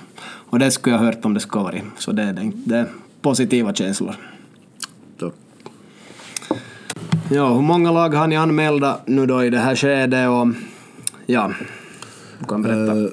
och 0.50 0.60
det 0.60 0.72
skulle 0.72 0.96
jag 0.96 1.00
ha 1.00 1.06
hört 1.06 1.26
om 1.26 1.34
det 1.34 1.40
skulle 1.40 1.64
varit. 1.64 1.84
Så 1.98 2.12
det, 2.12 2.32
det, 2.32 2.52
det 2.56 2.78
är 2.78 2.88
positiva 3.22 3.74
känslor. 3.74 4.16
Tack. 5.20 5.34
Ja, 7.32 7.54
hur 7.54 7.62
många 7.62 7.92
lag 7.92 8.10
har 8.10 8.28
ni 8.28 8.36
anmälda 8.36 8.98
nu 9.06 9.26
då 9.26 9.44
i 9.44 9.50
det 9.50 9.60
här 9.60 9.76
skedet 9.76 10.30
och 10.30 10.48
ja, 11.26 11.52
du 12.40 12.46
kan 12.46 12.62
berätta. 12.62 12.96
Uh, 12.96 13.10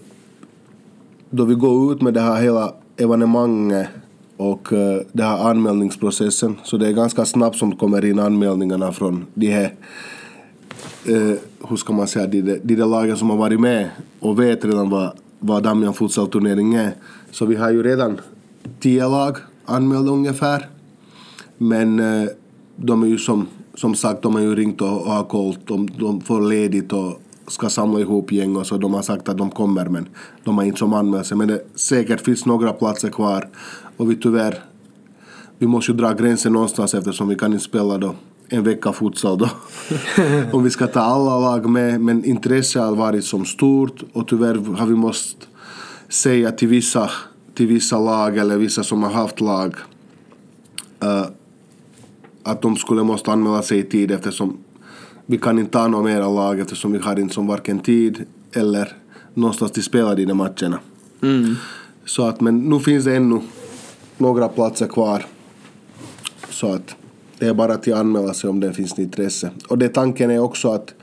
då 1.35 1.45
vi 1.45 1.55
går 1.55 1.93
ut 1.93 2.03
med 2.03 2.15
det 2.15 2.21
här 2.21 2.43
hela 2.43 2.75
evenemanget 2.97 3.89
och 4.37 4.73
uh, 4.73 4.79
den 5.13 5.27
här 5.27 5.51
anmälningsprocessen 5.51 6.57
så 6.65 6.77
det 6.77 6.89
är 6.89 6.93
ganska 6.93 7.25
snabbt 7.25 7.57
som 7.57 7.77
kommer 7.77 8.05
in 8.05 8.19
anmälningarna 8.19 8.93
från 8.93 9.27
de 9.35 9.47
här 9.47 9.75
uh, 11.09 11.35
hur 11.69 11.77
ska 11.77 11.93
man 11.93 12.09
säga, 12.09 12.27
de, 12.27 12.43
de 12.43 12.75
där 12.75 12.87
lagen 12.87 13.17
som 13.17 13.31
har 13.31 13.37
varit 13.37 13.61
med 13.61 13.91
och 14.21 14.41
vet 14.41 14.65
redan 14.65 14.91
vad, 14.91 15.13
vad 15.39 15.63
Damian 15.63 15.95
futsal-turnering 15.95 16.75
är. 16.75 16.95
Så 17.31 17.47
vi 17.47 17.57
har 17.57 17.71
ju 17.71 17.83
redan 17.83 18.21
tio 18.81 19.09
lag 19.09 19.37
anmälda 19.65 20.13
ungefär. 20.13 20.69
Men 21.59 22.01
eh, 22.01 22.29
de 22.77 23.03
är 23.03 23.07
ju 23.07 23.19
som, 23.19 23.47
som 23.75 23.95
sagt, 23.95 24.23
de 24.23 24.35
har 24.35 24.43
ju 24.43 24.55
ringt 24.55 24.81
och, 24.81 25.01
och 25.01 25.13
har 25.13 25.25
koll. 25.25 25.57
De, 25.67 25.89
de 25.99 26.21
får 26.21 26.41
ledigt 26.41 26.93
och 26.93 27.21
ska 27.53 27.69
samla 27.69 28.01
ihop 28.01 28.33
gäng 28.33 28.57
och 28.57 28.67
så 28.67 28.77
de 28.77 28.95
har 28.95 29.03
sagt 29.03 29.29
att 29.29 29.39
de 29.39 29.51
kommer 29.51 29.89
men 29.89 30.09
de 30.45 30.59
har 30.59 30.65
inte 30.65 30.79
som 30.79 30.95
anmält 30.95 31.27
sig. 31.27 31.37
Men 31.37 31.49
det 31.49 31.63
säkert 31.75 32.21
finns 32.21 32.47
några 32.47 32.73
platser 32.73 33.09
kvar 33.09 33.49
och 33.97 34.11
vi 34.11 34.17
tyvärr, 34.17 34.59
vi 35.59 35.67
måste 35.67 35.93
ju 35.93 35.99
dra 35.99 36.13
gränsen 36.13 36.53
någonstans 36.53 36.95
eftersom 36.95 37.29
vi 37.29 37.35
kan 37.35 37.53
inte 37.53 37.65
spela 37.65 37.99
då 37.99 38.15
en 38.49 38.65
vecka 38.65 38.93
futsal 38.93 39.39
då. 39.39 39.49
Om 40.53 40.65
vi 40.65 40.71
ska 40.71 40.87
ta 40.87 41.01
alla 41.01 41.39
lag 41.39 41.71
med. 41.71 42.01
Men 42.01 42.25
intresset 42.25 42.83
har 42.83 42.97
varit 42.97 43.25
som 43.25 43.45
stort 43.45 44.03
och 44.13 44.29
tyvärr 44.29 44.77
har 44.77 44.87
vi 44.87 44.95
måste 44.95 45.47
säga 46.09 46.53
till 46.53 46.69
vissa, 46.69 47.11
till 47.55 47.67
vissa 47.67 47.99
lag 47.99 48.39
eller 48.39 48.57
vissa 48.57 48.83
som 48.83 49.03
har 49.03 49.11
haft 49.11 49.41
lag 49.41 49.75
uh, 51.05 51.27
att 52.43 52.63
de 52.63 52.77
skulle 52.77 53.03
måste 53.03 53.33
anmäla 53.33 53.63
sig 53.63 53.79
i 53.79 53.83
tid 53.83 54.11
eftersom 54.11 54.59
vi 55.27 55.39
kan 55.39 55.59
inte 55.59 55.73
ta 55.73 55.89
några 55.89 56.05
mera 56.05 56.29
lag 56.29 56.61
eftersom 56.61 56.93
vi 56.93 56.99
har 56.99 57.19
inte 57.19 57.35
som 57.35 57.47
varken 57.47 57.79
tid 57.79 58.25
eller 58.53 58.97
någonstans 59.35 59.73
till 59.73 59.83
spela 59.83 60.15
de 60.15 60.35
matcherna. 60.35 60.79
Mm. 61.23 61.55
Så 62.05 62.27
att, 62.27 62.41
men 62.41 62.59
nu 62.71 62.81
finns 62.81 63.05
det 63.05 63.17
ännu 63.17 63.41
några 64.19 64.49
platser 64.49 64.87
kvar. 64.87 65.27
Så 66.51 66.73
att 66.73 66.97
det 67.39 67.47
är 67.47 67.55
bara 67.55 67.73
att 67.73 67.89
anmäla 67.89 68.35
sig 68.35 68.51
om 68.51 68.61
det 68.61 68.73
finns 68.73 68.99
intresse. 68.99 69.51
Och 69.69 69.79
det 69.79 69.89
tanken 69.89 70.31
är 70.31 70.39
också 70.39 70.69
att, 70.69 70.95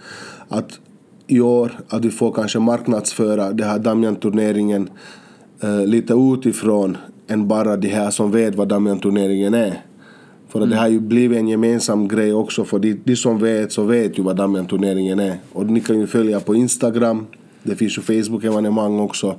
att 0.47 0.79
i 1.27 1.39
år 1.39 1.79
att 1.88 2.05
vi 2.05 2.12
får 2.12 2.32
kanske 2.32 2.60
marknadsföra 2.60 3.51
den 3.51 3.69
här 3.69 3.79
Damian-turneringen 3.79 4.89
eh, 5.62 5.86
lite 5.86 6.13
utifrån 6.13 6.97
än 7.27 7.47
bara 7.47 7.77
de 7.77 7.88
här 7.88 8.12
som 8.12 8.32
vet 8.32 8.55
vad 8.55 8.67
Damian-turneringen 8.67 9.53
är. 9.53 9.84
För 10.49 10.59
mm. 10.59 10.69
det 10.69 10.75
har 10.75 10.88
ju 10.88 10.99
blivit 10.99 11.38
en 11.38 11.47
gemensam 11.47 12.07
grej 12.07 12.33
också 12.33 12.65
för 12.65 12.79
de, 12.79 12.93
de 13.03 13.15
som 13.15 13.39
vet 13.39 13.71
så 13.71 13.83
vet 13.83 14.19
ju 14.19 14.23
vad 14.23 14.35
Damian-turneringen 14.35 15.19
är. 15.19 15.38
Och 15.53 15.65
ni 15.65 15.79
kan 15.79 15.99
ju 15.99 16.07
följa 16.07 16.39
på 16.39 16.55
Instagram, 16.55 17.25
det 17.63 17.75
finns 17.75 17.97
ju 17.97 18.01
Facebook-evenemang 18.01 18.99
också. 18.99 19.35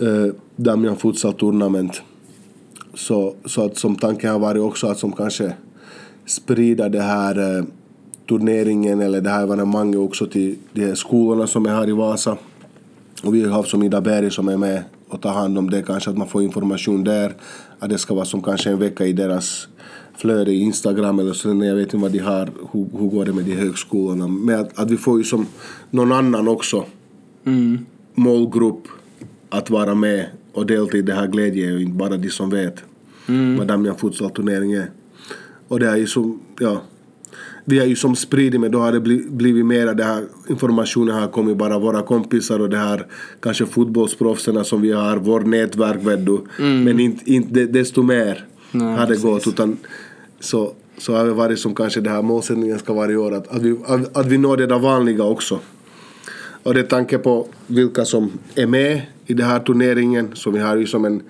Eh, 0.00 0.34
Damian 0.56 0.96
Futsal 0.96 1.32
Tournament. 1.32 2.02
Så, 2.94 3.34
så 3.44 3.64
att 3.64 3.76
som 3.76 3.96
tanken 3.96 4.30
har 4.30 4.38
varit 4.38 4.62
också 4.62 4.86
att 4.86 4.98
som 4.98 5.12
kanske 5.12 5.52
sprida 6.26 6.88
det 6.88 7.02
här 7.02 7.58
eh, 7.58 7.64
turneringen 8.28 9.00
eller 9.00 9.20
det 9.20 9.30
här 9.30 9.42
evenemanget 9.42 10.00
också 10.00 10.26
till 10.26 10.56
de 10.72 10.86
här 10.86 10.94
skolorna 10.94 11.46
som 11.46 11.66
är 11.66 11.70
här 11.70 11.88
i 11.88 11.92
Vasa. 11.92 12.36
Och 13.22 13.34
vi 13.34 13.42
har 13.42 13.50
haft 13.50 13.70
som 13.70 13.82
Ida 13.82 14.00
Berg 14.00 14.30
som 14.30 14.48
är 14.48 14.56
med 14.56 14.82
och 15.08 15.20
tar 15.22 15.32
hand 15.32 15.58
om 15.58 15.70
det, 15.70 15.82
kanske 15.82 16.10
att 16.10 16.18
man 16.18 16.28
får 16.28 16.42
information 16.42 17.04
där. 17.04 17.34
Att 17.78 17.90
det 17.90 17.98
ska 17.98 18.14
vara 18.14 18.24
som 18.24 18.42
kanske 18.42 18.70
en 18.70 18.78
vecka 18.78 19.06
i 19.06 19.12
deras 19.12 19.68
flöde 20.16 20.52
i 20.52 20.60
Instagram 20.60 21.18
eller 21.18 21.32
så, 21.32 21.48
jag 21.48 21.74
vet 21.74 21.84
inte 21.84 21.96
vad 21.96 22.12
de 22.12 22.18
har, 22.18 22.50
hur, 22.72 22.98
hur 22.98 23.08
går 23.08 23.24
det 23.24 23.32
med 23.32 23.44
de 23.44 23.54
högskolorna. 23.54 24.28
Men 24.28 24.60
att, 24.60 24.78
att 24.78 24.90
vi 24.90 24.96
får 24.96 25.18
ju 25.18 25.24
som 25.24 25.46
någon 25.90 26.12
annan 26.12 26.48
också 26.48 26.84
mm. 27.44 27.86
målgrupp 28.14 28.82
att 29.48 29.70
vara 29.70 29.94
med 29.94 30.26
och 30.52 30.66
delta 30.66 30.96
i 30.96 31.02
det 31.02 31.14
här 31.14 31.26
glädjen 31.26 31.74
och 31.74 31.80
inte 31.80 31.96
bara 31.96 32.16
de 32.16 32.30
som 32.30 32.50
vet 32.50 32.84
mm. 33.28 33.58
vad 33.58 33.66
Damian 33.66 33.96
Futsal-turnering 33.96 34.72
är. 34.72 34.90
Och 35.68 35.80
det 35.80 35.88
är 35.88 35.96
ju 35.96 36.06
som, 36.06 36.40
ja, 36.58 36.82
vi 37.68 37.78
har 37.78 37.86
ju 37.86 37.96
som 37.96 38.16
spridit 38.16 38.60
men 38.60 38.70
då 38.70 38.78
har 38.78 38.92
det 38.92 39.00
blivit 39.30 39.66
mera 39.66 39.94
det 39.94 40.04
här 40.04 40.24
informationen 40.48 41.14
har 41.14 41.28
kommit 41.28 41.56
bara 41.56 41.78
våra 41.78 42.02
kompisar 42.02 42.60
och 42.60 42.70
det 42.70 42.76
här 42.76 43.06
kanske 43.40 43.66
fotbollsproffsen 43.66 44.64
som 44.64 44.82
vi 44.82 44.92
har, 44.92 45.16
vår 45.16 45.40
nätverk 45.40 46.06
vet 46.06 46.26
du. 46.26 46.40
Mm. 46.58 46.84
Men 46.84 47.00
inte, 47.00 47.32
inte 47.32 47.66
desto 47.66 48.02
mer 48.02 48.44
Nej, 48.72 48.96
har 48.96 49.00
det 49.00 49.06
precis. 49.06 49.24
gått 49.24 49.46
utan 49.46 49.76
så, 50.40 50.72
så 50.98 51.16
har 51.16 51.24
det 51.24 51.32
varit 51.32 51.58
som 51.58 51.74
kanske 51.74 52.00
det 52.00 52.10
här 52.10 52.22
målsättningen 52.22 52.78
ska 52.78 52.92
vara 52.92 53.12
i 53.12 53.16
år 53.16 53.34
att, 53.34 53.48
att, 53.48 53.62
vi, 53.62 53.76
att, 53.86 54.16
att 54.16 54.26
vi 54.26 54.38
når 54.38 54.56
det 54.56 54.66
där 54.66 54.78
vanliga 54.78 55.24
också. 55.24 55.58
Och 56.62 56.74
det 56.74 56.80
är 56.80 56.84
tanke 56.84 57.18
på 57.18 57.46
vilka 57.66 58.04
som 58.04 58.30
är 58.54 58.66
med 58.66 59.02
i 59.26 59.34
den 59.34 59.46
här 59.46 59.60
turneringen 59.60 60.30
så 60.34 60.50
vi 60.50 60.58
har 60.58 60.76
ju 60.76 60.86
som 60.86 61.04
en 61.04 61.22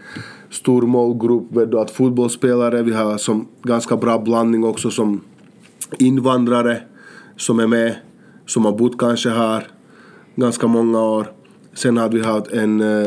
stor 0.51 0.83
målgrupp. 0.83 1.57
Vet 1.57 1.70
du, 1.70 1.79
att 1.79 1.90
fotbollsspelare, 1.90 2.83
vi 2.83 2.92
har 2.92 3.18
som 3.18 3.48
ganska 3.62 3.96
bra 3.96 4.18
blandning 4.18 4.64
också 4.64 4.90
som 4.90 5.20
invandrare 5.98 6.83
som 7.37 7.59
är 7.59 7.66
med, 7.66 7.94
som 8.46 8.64
har 8.64 8.72
bott 8.72 8.98
kanske 8.98 9.31
här 9.31 9.66
ganska 10.37 10.66
många 10.66 11.03
år. 11.03 11.33
Sen 11.74 11.96
har 11.96 12.09
vi 12.09 12.22
haft 12.22 12.53
en 12.53 12.81
eh, 12.81 13.07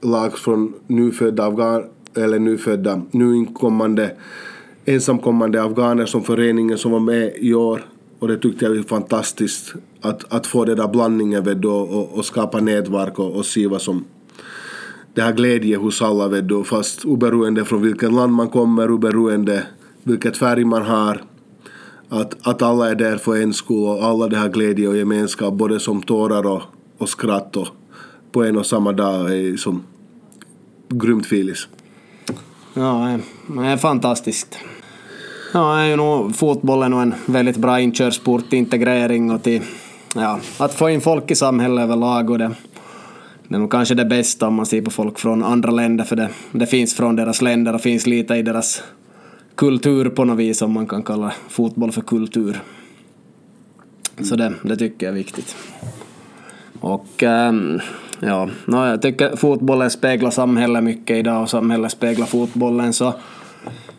lag 0.00 0.38
från 0.38 0.74
nyfödda 0.86 1.46
afghan 1.46 1.84
eller 2.16 2.38
nyfödda, 2.38 3.02
nyinkommande 3.10 4.10
ensamkommande 4.88 5.62
afghaner 5.62 6.06
som 6.06 6.22
föreningen 6.22 6.78
som 6.78 6.92
var 6.92 7.00
med 7.00 7.32
i 7.36 7.54
år. 7.54 7.86
Och 8.18 8.28
det 8.28 8.38
tyckte 8.38 8.64
jag 8.64 8.74
var 8.74 8.82
fantastiskt 8.82 9.74
att, 10.00 10.32
att 10.32 10.46
få 10.46 10.64
den 10.64 10.76
där 10.76 10.88
blandningen 10.88 11.44
vet 11.44 11.62
du, 11.62 11.68
och, 11.68 12.18
och 12.18 12.24
skapa 12.24 12.60
nätverk 12.60 13.18
och, 13.18 13.36
och 13.36 13.46
se 13.46 13.66
vad 13.66 13.82
som 13.82 14.04
det 15.14 15.22
här 15.22 15.32
glädje 15.32 15.76
hos 15.76 16.02
alla 16.02 16.28
vet 16.28 16.48
du, 16.48 16.64
fast 16.64 17.04
oberoende 17.04 17.64
från 17.64 17.82
vilket 17.82 18.12
land 18.12 18.32
man 18.32 18.48
kommer, 18.48 18.90
oberoende 18.90 19.66
vilket 20.02 20.36
färg 20.36 20.64
man 20.64 20.82
har. 20.82 21.22
Att, 22.08 22.46
att 22.46 22.62
alla 22.62 22.90
är 22.90 22.94
där 22.94 23.16
för 23.16 23.42
en 23.42 23.52
skull 23.52 23.86
och 23.86 24.04
alla 24.04 24.28
det 24.28 24.36
här 24.36 24.48
glädje 24.48 24.88
och 24.88 24.96
gemenskap, 24.96 25.54
både 25.54 25.80
som 25.80 26.02
tårar 26.02 26.46
och, 26.46 26.62
och 26.98 27.08
skratt 27.08 27.56
och 27.56 27.68
på 28.32 28.44
en 28.44 28.56
och 28.56 28.66
samma 28.66 28.92
dag 28.92 29.36
är 29.36 29.56
som 29.56 29.82
grymt 30.88 31.26
filis. 31.26 31.68
Ja, 32.74 33.10
eh, 33.10 33.18
det 33.46 33.66
är 33.66 33.76
fantastiskt. 33.76 34.58
Ja, 35.52 35.80
är 35.80 35.86
ju 35.86 35.96
nog 35.96 36.36
fotbollen 36.36 36.94
och 36.94 37.02
en 37.02 37.14
väldigt 37.26 37.56
bra 37.56 37.80
inkörsport 37.80 38.50
till 38.50 38.58
integrering 38.58 39.30
och 39.30 39.42
till 39.42 39.62
ja, 40.14 40.40
att 40.58 40.74
få 40.74 40.90
in 40.90 41.00
folk 41.00 41.30
i 41.30 41.34
samhället 41.34 41.82
överlag 41.82 42.30
och 42.30 42.38
det, 42.38 42.50
det 43.48 43.54
är 43.54 43.58
nog 43.58 43.70
kanske 43.70 43.94
det 43.94 44.04
bästa 44.04 44.46
om 44.46 44.54
man 44.54 44.66
ser 44.66 44.82
på 44.82 44.90
folk 44.90 45.18
från 45.18 45.44
andra 45.44 45.70
länder 45.70 46.04
för 46.04 46.16
det, 46.16 46.28
det 46.52 46.66
finns 46.66 46.94
från 46.94 47.16
deras 47.16 47.42
länder 47.42 47.74
och 47.74 47.80
finns 47.80 48.06
lite 48.06 48.34
i 48.34 48.42
deras 48.42 48.82
kultur 49.58 50.08
på 50.08 50.24
något 50.24 50.38
vis 50.38 50.62
om 50.62 50.72
man 50.72 50.86
kan 50.86 51.02
kalla 51.02 51.32
fotboll 51.48 51.92
för 51.92 52.00
kultur. 52.00 52.60
Så 54.20 54.36
det, 54.36 54.54
det 54.62 54.76
tycker 54.76 55.06
jag 55.06 55.12
är 55.12 55.16
viktigt. 55.16 55.56
Och 56.80 57.22
ähm, 57.22 57.80
ja, 58.20 58.48
no, 58.64 58.86
jag 58.86 59.02
tycker 59.02 59.36
fotbollen 59.36 59.90
speglar 59.90 60.30
samhället 60.30 60.84
mycket 60.84 61.16
idag 61.16 61.42
och 61.42 61.50
samhället 61.50 61.92
speglar 61.92 62.26
fotbollen 62.26 62.92
så, 62.92 63.14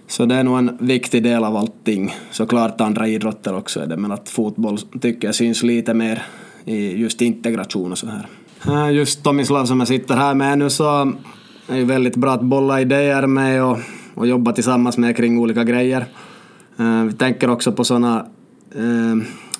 så 0.08 0.26
det 0.26 0.36
är 0.36 0.43
nog 0.43 0.58
en 0.58 0.78
viktig 0.80 1.24
del 1.24 1.43
av 1.43 1.56
allting. 1.56 2.15
Såklart 2.32 2.82
andra 2.82 3.08
idrotter 3.08 3.56
också 3.56 3.80
är 3.80 3.88
det 3.88 3.98
men 3.98 4.12
att 4.12 4.30
fotboll 4.30 4.78
tycker 4.78 5.28
jag 5.28 5.36
syns 5.36 5.63
lite 5.63 5.93
mer 5.93 6.24
i 6.65 6.98
just 6.98 7.22
integration 7.22 7.91
och 7.91 7.98
så 7.98 8.08
här. 8.08 8.28
Eh, 8.67 8.95
just 8.95 9.24
Tomislav 9.24 9.65
som 9.65 9.80
jag 9.80 9.88
sitter 9.88 10.15
här 10.15 10.34
med 10.34 10.58
nu 10.58 10.69
så 10.69 11.13
är 11.67 11.78
ju 11.78 11.86
väldigt 11.86 12.15
bra 12.15 12.32
att 12.32 12.41
bolla 12.41 12.82
idéer 12.82 13.28
med 13.28 13.63
och, 13.63 13.78
och 14.20 14.28
jobba 14.28 14.52
tillsammans 14.52 14.98
med 14.98 15.16
kring 15.16 15.40
olika 15.40 15.64
grejer. 15.64 16.06
Eh, 16.78 17.04
vi 17.04 17.14
tänker 17.14 17.50
också 17.50 17.72
på 17.72 17.84
sådana 17.84 18.26
eh, 18.76 19.16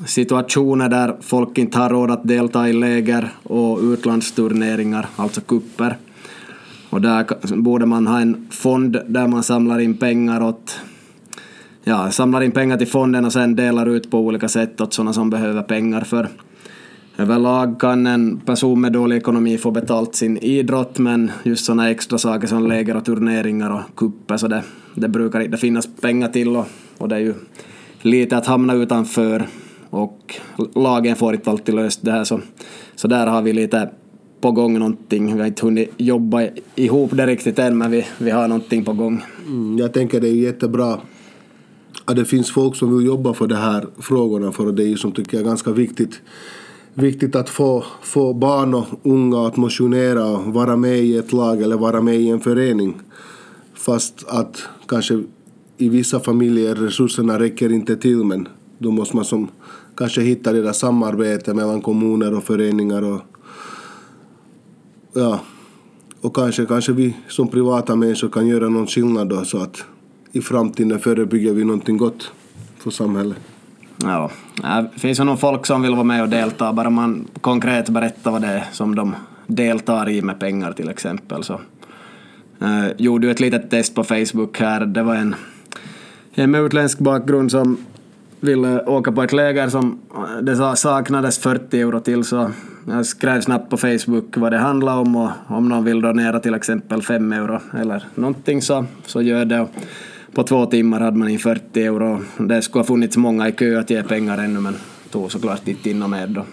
situationer 0.06 0.90
där 0.90 1.16
folk 1.22 1.58
inte 1.58 1.78
har 1.78 1.90
råd 1.90 2.12
att 2.12 2.28
delta 2.28 2.70
i 2.70 2.74
läger 2.74 3.30
och 3.44 3.80
utlandsturneringar, 3.80 5.08
alltså 5.16 5.42
kupper. 5.42 5.98
Och 6.90 7.02
där 7.02 7.56
borde 7.56 7.86
man 7.86 8.08
ha 8.08 8.20
en 8.20 8.48
fond 8.52 8.98
där 9.08 9.28
man 9.28 9.44
samlar 9.44 9.80
in 9.80 9.98
pengar 9.98 10.44
åt 10.44 10.80
ja, 11.84 12.12
samlar 12.12 12.42
in 12.42 12.52
pengar 12.52 12.78
till 12.78 12.88
fonden 12.88 13.26
och 13.26 13.34
sen 13.34 13.56
delar 13.56 13.86
ut 13.86 14.12
på 14.12 14.20
olika 14.20 14.48
sätt 14.48 14.82
åt 14.82 14.94
sådana 14.94 15.14
som 15.14 15.30
behöver 15.30 15.62
pengar 15.62 16.02
för 16.02 16.28
överlag 17.20 17.80
kan 17.80 18.08
en 18.08 18.40
person 18.40 18.82
med 18.82 18.92
dålig 18.92 19.18
ekonomi 19.18 19.58
få 19.58 19.72
betalt 19.72 20.16
sin 20.16 20.38
idrott 20.38 21.00
men 21.00 21.32
just 21.44 21.66
sådana 21.66 21.90
extra 21.90 22.18
saker 22.18 22.48
som 22.48 22.68
läger 22.68 22.98
och 22.98 23.06
turneringar 23.06 23.70
och 23.72 23.96
kupper 23.96 24.38
så 24.38 24.48
det, 24.48 24.64
det 24.96 25.10
brukar 25.10 25.40
inte 25.40 25.58
finnas 25.58 25.90
pengar 26.02 26.28
till 26.28 26.56
och, 26.56 26.66
och 26.98 27.10
det 27.10 27.16
är 27.16 27.20
ju 27.20 27.34
lite 28.02 28.38
att 28.38 28.46
hamna 28.46 28.74
utanför 28.74 29.48
och 29.90 30.40
lagen 30.76 31.16
får 31.16 31.34
inte 31.34 31.50
alltid 31.50 31.76
löst 31.76 32.06
det 32.06 32.12
här 32.12 32.24
så, 32.24 32.40
så 32.96 33.08
där 33.08 33.28
har 33.28 33.42
vi 33.42 33.54
lite 33.54 33.90
på 34.42 34.52
gång 34.52 34.80
någonting. 34.80 35.34
Vi 35.34 35.40
har 35.40 35.48
inte 35.48 35.66
hunnit 35.66 35.94
jobba 35.98 36.48
ihop 36.76 37.12
det 37.14 37.28
riktigt 37.28 37.60
än 37.60 37.78
men 37.78 37.92
vi, 37.92 38.06
vi 38.18 38.32
har 38.32 38.48
någonting 38.48 38.86
på 38.86 38.94
gång. 38.94 39.24
Mm, 39.48 39.78
jag 39.78 39.94
tänker 39.94 40.22
det 40.22 40.30
är 40.30 40.34
jättebra 40.34 41.00
att 42.06 42.16
det 42.16 42.26
finns 42.26 42.52
folk 42.52 42.76
som 42.76 42.98
vill 42.98 43.08
jobba 43.08 43.34
för 43.34 43.48
de 43.48 43.56
här 43.56 43.88
frågorna 44.00 44.52
för 44.52 44.72
det 44.72 44.84
är 44.84 44.88
ju 44.88 44.98
som 44.98 45.12
tycker 45.12 45.38
jag 45.38 45.46
ganska 45.46 45.72
viktigt 45.72 46.22
viktigt 47.02 47.36
att 47.36 47.50
få, 47.50 47.84
få 48.02 48.34
barn 48.34 48.74
och 48.74 48.86
unga 49.04 49.48
att 49.48 49.58
motionera 49.58 50.26
och 50.26 50.54
vara 50.54 50.76
med 50.76 51.00
i 51.00 51.18
ett 51.18 51.34
lag 51.34 51.62
eller 51.62 51.78
vara 51.78 52.02
med 52.02 52.16
i 52.16 52.30
en 52.30 52.40
förening. 52.40 52.96
Fast 53.74 54.26
att 54.28 54.64
kanske 54.88 55.24
i 55.78 55.90
vissa 55.90 56.20
familjer 56.20 56.76
resurserna 56.76 57.40
räcker 57.40 57.72
inte 57.72 57.96
till 57.96 58.24
men 58.24 58.48
då 58.78 58.92
måste 58.92 59.16
man 59.16 59.26
som 59.26 59.48
kanske 59.98 60.22
hitta 60.22 60.54
det 60.54 60.62
där 60.62 60.74
samarbetet 60.74 61.56
mellan 61.56 61.82
kommuner 61.82 62.34
och 62.34 62.44
föreningar 62.44 63.02
och 63.02 63.22
ja, 65.14 65.40
och 66.22 66.36
kanske, 66.36 66.66
kanske 66.66 66.92
vi 66.92 67.16
som 67.28 67.48
privata 67.48 67.96
människor 67.96 68.30
kan 68.30 68.48
göra 68.48 68.70
någon 68.70 68.88
skillnad 68.88 69.30
då 69.30 69.46
så 69.46 69.58
att 69.58 69.84
i 70.32 70.42
framtiden 70.42 71.00
förebygger 71.00 71.54
vi 71.54 71.64
någonting 71.64 71.98
gott 71.98 72.32
för 72.78 72.92
samhället. 72.92 73.38
Ja, 74.04 74.32
det 74.64 75.00
finns 75.00 75.20
ju 75.20 75.24
nog 75.24 75.40
folk 75.40 75.66
som 75.66 75.82
vill 75.82 75.92
vara 75.92 76.04
med 76.04 76.22
och 76.22 76.30
delta, 76.30 76.74
bara 76.74 76.90
man 76.90 77.28
konkret 77.42 77.90
berättar 77.90 78.32
vad 78.32 78.42
det 78.42 78.48
är 78.48 78.64
som 78.72 78.96
de 78.96 79.16
deltar 79.48 80.10
i 80.10 80.22
med 80.22 80.40
pengar 80.40 80.72
till 80.72 80.90
exempel. 80.90 81.44
Så 81.44 81.54
eh, 82.62 82.88
gjorde 82.98 83.28
ju 83.28 83.32
ett 83.32 83.40
litet 83.40 83.70
test 83.70 83.96
på 83.96 84.04
Facebook 84.04 84.60
här, 84.60 84.86
det 84.86 85.04
var 85.04 85.16
en, 85.16 85.36
en 86.34 86.52
med 86.52 86.62
utländsk 86.62 87.00
bakgrund 87.00 87.52
som 87.52 87.78
ville 88.40 88.84
åka 88.86 89.12
på 89.12 89.24
ett 89.24 89.34
läger 89.34 89.70
som 89.70 90.00
eh, 90.16 90.44
det 90.44 90.76
saknades 90.76 91.38
40 91.38 91.82
euro 91.82 92.00
till 92.00 92.24
så 92.24 92.52
jag 92.88 93.06
skrev 93.06 93.42
snabbt 93.42 93.70
på 93.70 93.78
Facebook 93.78 94.38
vad 94.38 94.52
det 94.52 94.58
handlade 94.58 95.00
om 95.00 95.16
och 95.16 95.30
om 95.48 95.70
någon 95.70 95.84
vill 95.84 96.02
donera 96.02 96.40
till 96.40 96.54
exempel 96.54 97.02
5 97.02 97.34
euro 97.34 97.60
eller 97.80 98.04
någonting 98.16 98.62
så, 98.62 98.86
så 99.06 99.22
gör 99.22 99.46
det. 99.46 99.68
På 100.34 100.44
två 100.44 100.66
timmar 100.66 101.00
hade 101.00 101.18
man 101.18 101.30
in 101.30 101.40
40 101.40 101.84
euro. 101.84 102.22
Det 102.38 102.62
skulle 102.62 102.80
ha 102.80 102.88
funnits 102.88 103.18
många 103.18 103.48
i 103.48 103.52
kö 103.52 103.80
att 103.80 103.90
ge 103.90 104.04
pengar 104.04 104.38
ännu 104.38 104.60
men 104.60 104.76
tog 105.12 105.32
såklart 105.32 105.68
inte 105.68 105.90
in 105.90 106.10
med 106.10 106.30
då. 106.30 106.44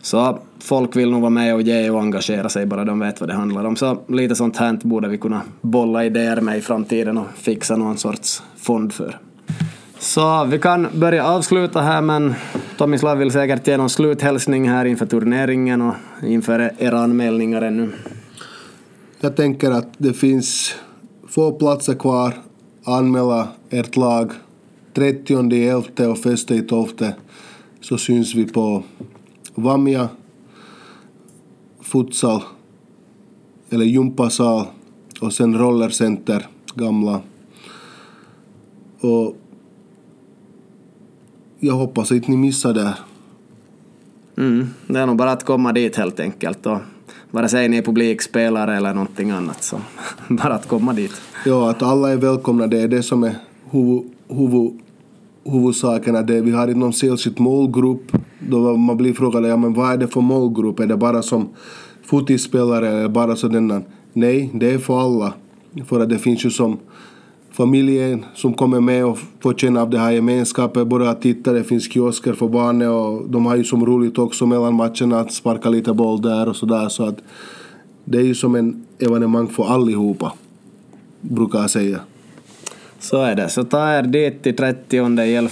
Så 0.00 0.38
folk 0.60 0.96
vill 0.96 1.10
nog 1.10 1.20
vara 1.20 1.30
med 1.30 1.54
och 1.54 1.62
ge 1.62 1.90
och 1.90 2.00
engagera 2.00 2.48
sig 2.48 2.66
bara 2.66 2.84
de 2.84 3.00
vet 3.00 3.20
vad 3.20 3.28
det 3.28 3.34
handlar 3.34 3.64
om. 3.64 3.76
Så 3.76 3.98
lite 4.08 4.34
sånt 4.34 4.56
här 4.56 4.78
borde 4.82 5.08
vi 5.08 5.18
kunna 5.18 5.42
bolla 5.60 6.04
idéer 6.04 6.40
med 6.40 6.58
i 6.58 6.60
framtiden 6.60 7.18
och 7.18 7.26
fixa 7.36 7.76
någon 7.76 7.96
sorts 7.96 8.42
fond 8.56 8.92
för. 8.92 9.18
Så 9.98 10.44
vi 10.44 10.58
kan 10.58 10.88
börja 10.94 11.26
avsluta 11.26 11.80
här 11.80 12.02
men 12.02 12.34
Tomislav 12.78 13.18
vill 13.18 13.30
säkert 13.30 13.66
ge 13.66 13.76
någon 13.76 13.90
sluthälsning 13.90 14.68
här 14.68 14.84
inför 14.84 15.06
turneringen 15.06 15.82
och 15.82 15.94
inför 16.22 16.70
era 16.78 16.98
anmälningar 16.98 17.62
ännu. 17.62 17.92
Jag 19.20 19.36
tänker 19.36 19.70
att 19.70 19.88
det 19.98 20.12
finns 20.12 20.74
få 21.28 21.52
platser 21.52 21.94
kvar. 21.94 22.34
Anmäla 22.88 23.48
ert 23.70 23.96
lag 23.96 24.32
30 24.94 25.34
11 25.34 26.08
och 26.08 26.26
1 26.26 26.68
12 26.68 26.88
så 27.80 27.98
syns 27.98 28.34
vi 28.34 28.44
på 28.44 28.82
Vamia 29.54 30.08
futsal 31.80 32.42
eller 33.70 33.84
gympasal 33.84 34.66
och 35.20 35.32
sen 35.32 35.58
rollercenter, 35.58 36.46
gamla. 36.74 37.20
Och 39.00 39.36
jag 41.58 41.74
hoppas 41.74 42.12
att 42.12 42.28
ni 42.28 42.36
missar 42.36 42.74
det. 42.74 42.94
Mm, 44.36 44.66
det 44.86 44.98
är 44.98 45.06
nog 45.06 45.16
bara 45.16 45.32
att 45.32 45.44
komma 45.44 45.72
dit 45.72 45.96
helt 45.96 46.20
enkelt. 46.20 46.66
Och 46.66 46.78
vare 47.36 47.48
sig 47.48 47.68
ni 47.68 47.76
är 47.76 47.82
publikspelare 47.82 48.76
eller 48.76 48.94
någonting 48.94 49.30
annat 49.30 49.62
så 49.62 49.80
bara 50.28 50.54
att 50.54 50.68
komma 50.68 50.92
dit. 50.92 51.12
Ja, 51.46 51.70
att 51.70 51.82
alla 51.82 52.12
är 52.12 52.16
välkomna. 52.16 52.66
Det 52.66 52.80
är 52.80 52.88
det 52.88 53.02
som 53.02 53.24
är 53.24 53.34
huvud, 53.70 54.02
huvud, 54.28 54.80
huvudsaken. 55.44 56.26
Det, 56.26 56.40
vi 56.40 56.50
har 56.50 56.68
inte 56.68 56.78
någon 56.78 56.92
särskild 56.92 57.40
målgrupp. 57.40 58.12
Då 58.38 58.76
man 58.76 58.96
blir 58.96 59.12
frågad 59.12 59.46
ja, 59.46 59.56
men 59.56 59.74
vad 59.74 59.92
är 59.92 59.96
det 59.96 60.08
för 60.08 60.20
målgrupp. 60.20 60.80
Är 60.80 60.86
det 60.86 60.96
bara 60.96 61.22
som 61.22 61.48
fotispelare 62.04 62.88
eller 62.88 63.08
bara 63.08 63.36
sådana? 63.36 63.82
Nej, 64.12 64.50
det 64.54 64.70
är 64.70 64.78
för 64.78 65.00
alla. 65.00 65.34
För 65.86 66.00
att 66.00 66.08
det 66.08 66.18
finns 66.18 66.44
ju 66.44 66.50
som 66.50 66.78
familjen 67.56 68.24
som 68.34 68.54
kommer 68.54 68.80
med 68.80 69.04
och 69.04 69.18
får 69.40 69.54
känna 69.54 69.82
av 69.82 69.90
det 69.90 69.98
här 69.98 70.10
gemenskapen. 70.10 70.88
Både 70.88 71.10
att 71.10 71.22
titta, 71.22 71.52
det 71.52 71.64
finns 71.64 71.92
kiosker 71.92 72.32
för 72.32 72.48
barnen 72.48 72.88
och 72.88 73.30
de 73.30 73.46
har 73.46 73.56
ju 73.56 73.64
som 73.64 73.86
roligt 73.86 74.18
också 74.18 74.46
mellan 74.46 74.74
matcherna 74.74 75.20
att 75.20 75.32
sparka 75.32 75.68
lite 75.68 75.92
boll 75.92 76.22
där 76.22 76.48
och 76.48 76.56
sådär. 76.56 76.88
Så 76.88 77.04
att 77.04 77.18
det 78.04 78.18
är 78.18 78.22
ju 78.22 78.34
som 78.34 78.54
en 78.54 78.86
evenemang 78.98 79.48
för 79.48 79.64
allihopa, 79.64 80.32
brukar 81.20 81.58
jag 81.58 81.70
säga. 81.70 82.00
Så 82.98 83.22
är 83.22 83.34
det. 83.34 83.48
Så 83.48 83.64
ta 83.64 83.98
er 83.98 84.02
dit 84.02 84.42
till 84.42 84.56
30 84.56 84.96
11 85.18 85.50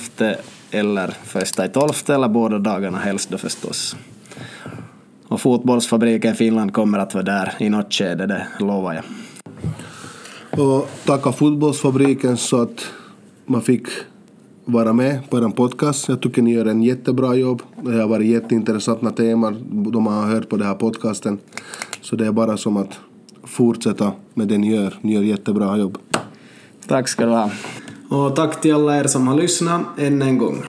eller 0.71 1.09
första 1.25 1.67
i 1.67 1.69
12 1.69 1.91
eller 2.09 2.29
båda 2.29 2.59
dagarna 2.59 2.99
helst 2.99 3.31
då 3.31 3.39
förstås. 3.39 3.97
Och 5.29 5.41
fotbollsfabriken 5.41 6.33
i 6.33 6.35
Finland 6.35 6.73
kommer 6.73 6.99
att 6.99 7.15
vara 7.15 7.25
där 7.25 7.53
i 7.59 7.69
något 7.69 7.95
skede, 7.95 8.27
det 8.27 8.47
lovar 8.59 8.95
jag 8.95 9.05
och 10.59 10.91
tacka 11.05 11.33
fotbollsfabriken 11.33 12.37
så 12.37 12.63
att 12.63 12.87
man 13.47 13.63
fick 13.63 13.87
vara 14.65 14.93
med 14.93 15.31
på 15.31 15.39
er 15.39 15.49
podcast. 15.49 16.09
Jag 16.09 16.21
tycker 16.21 16.43
ni 16.43 16.53
gör 16.53 16.67
en 16.67 16.83
jättebra 16.83 17.35
jobb. 17.35 17.63
Det 17.83 18.01
har 18.01 18.09
varit 18.09 18.27
jätteintressanta 18.27 19.11
teman 19.11 19.57
de 19.93 20.07
har 20.07 20.27
hört 20.27 20.49
på 20.49 20.57
den 20.57 20.67
här 20.67 20.75
podcasten. 20.75 21.39
Så 22.01 22.17
det 22.17 22.27
är 22.27 22.33
bara 22.33 22.57
som 22.57 22.77
att 22.77 22.99
fortsätta 23.45 24.13
med 24.35 24.49
det 24.49 24.59
ni 24.59 24.75
gör. 24.75 24.95
Ni 25.01 25.15
gör 25.15 25.23
jättebra 25.23 25.77
jobb. 25.77 25.99
Tack 26.87 27.09
ska 27.09 27.27
du 27.27 27.33
ha. 27.33 27.51
Och 28.09 28.37
tack 28.37 28.61
till 28.61 28.75
alla 28.75 28.97
er 29.01 29.05
som 29.05 29.29
har 29.29 29.37
lyssnat 29.37 29.81
än 29.99 30.23
en 30.23 30.39
gång. 30.39 30.63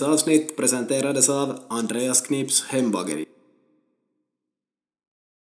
Dagens 0.00 0.22
avsnitt 0.22 0.56
presenterades 0.56 1.28
av 1.28 1.58
Andreas 1.68 2.20
Knips 2.20 2.62
hembageri. 2.70 3.29